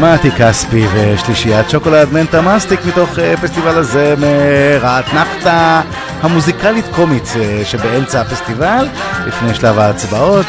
מתי 0.00 0.30
כספי 0.30 0.86
ושלישיית 0.94 1.70
שוקולד 1.70 2.12
מנטה 2.12 2.42
מסטיק 2.42 2.80
מתוך 2.84 3.18
אה, 3.18 3.36
פסטיבל 3.36 3.78
הזמר, 3.78 4.80
האתנחתא 4.82 5.80
המוזיקלית-קומית 6.22 7.32
אה, 7.36 7.62
שבאמצע 7.64 8.20
הפסטיבל, 8.20 8.88
לפני 9.26 9.54
שלב 9.54 9.78
ההצבעות. 9.78 10.46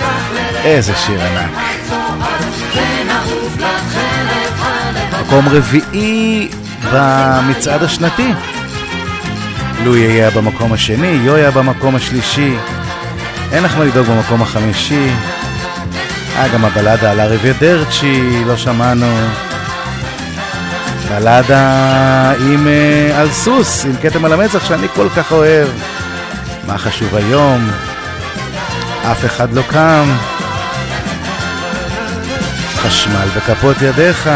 איזה 0.63 0.95
שיר 0.95 1.19
ענק. 1.21 1.51
מקום 5.21 5.45
רביעי 5.49 6.49
במצעד 6.93 7.84
השנתי. 7.84 8.34
לואי 9.84 9.99
יהיה 9.99 10.32
במקום 10.32 10.73
השני, 10.73 11.07
יויה 11.07 11.51
במקום 11.51 11.95
השלישי. 11.95 12.55
אין 13.52 13.64
לך 13.64 13.78
מה 13.78 13.86
לדאוג 13.86 14.08
במקום 14.08 14.41
החמישי. 14.41 15.10
אה, 16.38 16.47
גם 16.47 16.66
הבלדה 16.66 17.12
על 17.12 17.20
אריביידרצ'י, 17.20 18.43
לא 18.45 18.58
שמענו. 18.58 19.18
בלדה 21.10 22.32
עם 22.32 22.68
אה, 22.68 23.20
על 23.20 23.32
סוס, 23.32 23.86
עם 23.86 23.95
כתם 24.02 24.26
על 24.26 24.34
המצח 24.34 24.66
שאני 24.66 24.88
כל 24.95 25.08
כך 25.16 25.32
אוהב. 25.32 25.68
מה 26.68 26.78
חשוב 26.78 27.16
היום? 27.16 27.72
אף 29.12 29.26
אחד 29.26 29.54
לא 29.54 29.62
קם. 29.62 30.12
חשמל 32.76 33.28
בכפות 33.36 33.82
ידיך. 33.82 34.30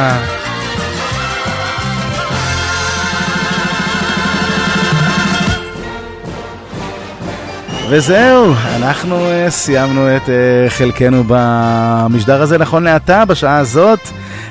וזהו, 7.95 8.53
אנחנו 8.75 9.27
uh, 9.27 9.49
סיימנו 9.49 10.15
את 10.15 10.21
uh, 10.21 10.29
חלקנו 10.69 11.23
במשדר 11.27 12.41
הזה 12.41 12.57
נכון 12.57 12.83
לעתה, 12.83 13.25
בשעה 13.25 13.57
הזאת, 13.57 13.99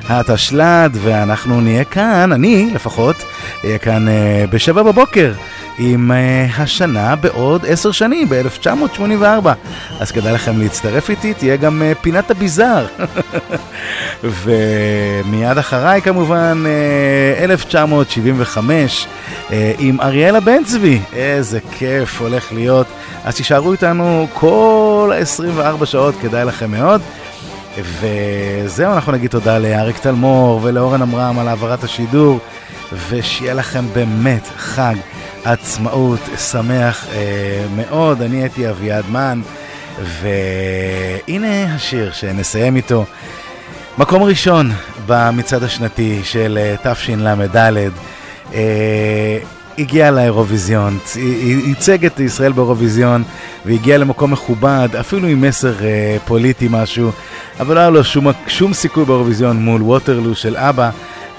התשל"ד, 0.09 0.91
ואנחנו 1.03 1.61
נהיה 1.61 1.85
כאן, 1.85 2.33
אני 2.33 2.71
לפחות, 2.75 3.17
אהיה 3.65 3.79
כאן 3.79 4.07
uh, 4.09 4.51
בשבע 4.51 4.83
בבוקר, 4.83 5.33
עם 5.79 6.11
uh, 6.11 6.61
השנה 6.61 7.17
בעוד 7.17 7.67
עשר 7.69 7.93
שנים, 7.93 8.29
ב-1984. 8.29 9.49
אז 10.01 10.13
כדאי 10.13 10.33
לכם 10.33 10.59
להצטרף 10.59 11.11
איתי, 11.11 11.35
תהיה 11.35 11.57
גם 11.57 11.83
uh, 11.83 11.99
פינת 12.03 12.31
הביזאר. 12.31 12.87
ומיד 14.43 15.59
אחריי 15.59 16.03
כמובן 16.03 16.65
uh, 17.41 17.45
1975 17.45 19.07
uh, 19.49 19.53
עם 19.79 20.01
אריאלה 20.01 20.41
בן 20.41 20.65
צבי. 20.65 21.01
איזה 21.13 21.59
כיף 21.79 22.21
הולך 22.21 22.53
להיות. 22.53 22.87
אז 23.25 23.37
תישארו 23.37 23.73
איתנו 23.73 24.27
כל 24.35 25.13
ה-24 25.15 25.87
שעות, 25.87 26.15
כדאי 26.23 26.45
לכם 26.45 26.71
מאוד. 26.71 27.01
וזהו, 27.77 28.93
אנחנו 28.93 29.13
נגיד 29.13 29.31
תודה 29.31 29.59
לאריק 29.59 29.99
תלמור 29.99 30.61
ולאורן 30.63 31.03
עמרם 31.03 31.39
על 31.39 31.49
העברת 31.49 31.85
השידור, 31.85 32.39
ושיהיה 33.09 33.55
לכם 33.55 33.85
באמת 33.95 34.49
חג 34.57 34.95
עצמאות 35.45 36.21
שמח 36.51 37.07
אה, 37.13 37.65
מאוד. 37.77 38.23
אני 38.23 38.37
הייתי 38.37 38.71
אביעד 38.71 39.05
מן, 39.11 39.41
והנה 39.99 41.75
השיר 41.75 42.13
שנסיים 42.13 42.77
איתו. 42.77 43.05
מקום 43.99 44.23
ראשון 44.23 44.71
במצעד 45.07 45.63
השנתי 45.63 46.21
של 46.25 46.59
אה, 46.63 46.95
תשל"ד. 46.95 47.57
אה, 48.55 49.39
הגיע 49.79 50.11
לאירוויזיון, 50.11 50.99
ייצג 51.67 52.07
את 52.07 52.21
ישראל 52.21 52.53
באירוויזיון 52.53 53.23
והגיע 53.65 53.99
למקום 53.99 54.31
מכובד, 54.31 54.89
אפילו 55.01 55.29
עם 55.29 55.41
מסר 55.41 55.85
אה, 55.85 56.17
פוליטי 56.27 56.69
משהו, 56.71 57.11
אבל 57.61 57.75
לא 57.75 57.81
היה 57.81 57.91
לו 57.91 58.05
שום, 58.05 58.27
שום 58.47 58.73
סיכוי 58.73 59.05
באירוויזיון 59.05 59.57
מול 59.57 59.83
ווטרלו 59.83 60.35
של 60.35 60.57
אבא, 60.57 60.91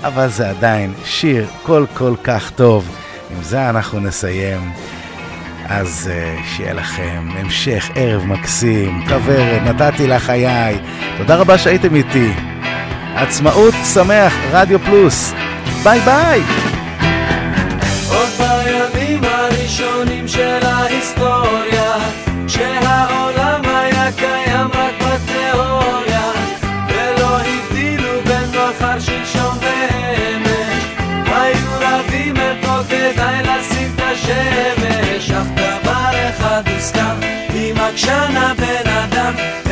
אבל 0.03 0.27
זה 0.27 0.49
עדיין 0.49 0.93
שיר 1.05 1.47
כל 1.63 1.85
כל 1.93 2.13
כך 2.23 2.51
טוב. 2.51 3.02
עם 3.38 3.43
זה 3.43 3.69
אנחנו 3.69 3.99
נסיים. 3.99 4.71
אז 5.65 6.09
uh, 6.11 6.45
שיהיה 6.47 6.73
לכם 6.73 7.27
המשך 7.31 7.89
ערב 7.95 8.25
מקסים, 8.25 9.05
כוורת, 9.07 9.61
נתתי 9.61 10.07
לך 10.07 10.23
חיי. 10.23 10.79
תודה 11.17 11.36
רבה 11.36 11.57
שהייתם 11.57 11.95
איתי. 11.95 12.34
עצמאות 13.15 13.73
שמח, 13.93 14.34
רדיו 14.51 14.79
פלוס. 14.79 15.34
ביי 15.84 15.99
ביי! 15.99 16.41
עקשן 37.93 38.37
הבן 38.37 38.89
אדם, 38.89 39.62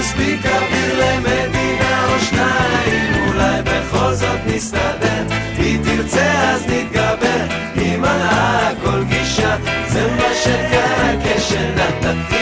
מספיק 0.00 0.46
אוויר 0.46 1.04
למדינה 1.04 2.06
או 2.12 2.20
שניים 2.20 3.28
אולי 3.28 3.62
בכל 3.62 4.12
זאת 4.12 4.40
נסתדר. 4.46 5.24
היא 5.56 5.78
תרצה 5.84 6.52
אז 6.52 6.66
נתגבר 6.66 7.44
היא 7.74 7.96
מנעה 7.96 8.70
כל 8.84 9.04
גישה 9.04 9.56
זה 9.88 10.06
מה 10.16 10.34
שקרה 10.44 11.12
כשנתתי 11.24 12.39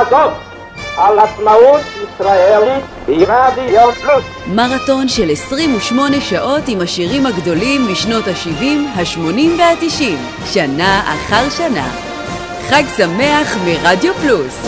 בזאת 0.00 0.32
על 0.96 1.18
עצמאות 1.18 1.80
ישראלית 2.02 2.84
ברדיו 3.06 3.92
פלוס. 3.92 4.24
מרתון 4.46 5.08
של 5.08 5.30
28 5.30 6.20
שעות 6.20 6.62
עם 6.68 6.80
השירים 6.80 7.26
הגדולים 7.26 7.92
משנות 7.92 8.24
ה-70, 8.28 8.64
ה-80 8.96 9.58
וה-90, 9.58 10.02
שנה 10.52 11.00
אחר 11.14 11.50
שנה. 11.50 11.88
חג 12.68 12.82
שמח 12.96 13.56
מרדיו 13.64 14.14
פלוס. 14.14 14.67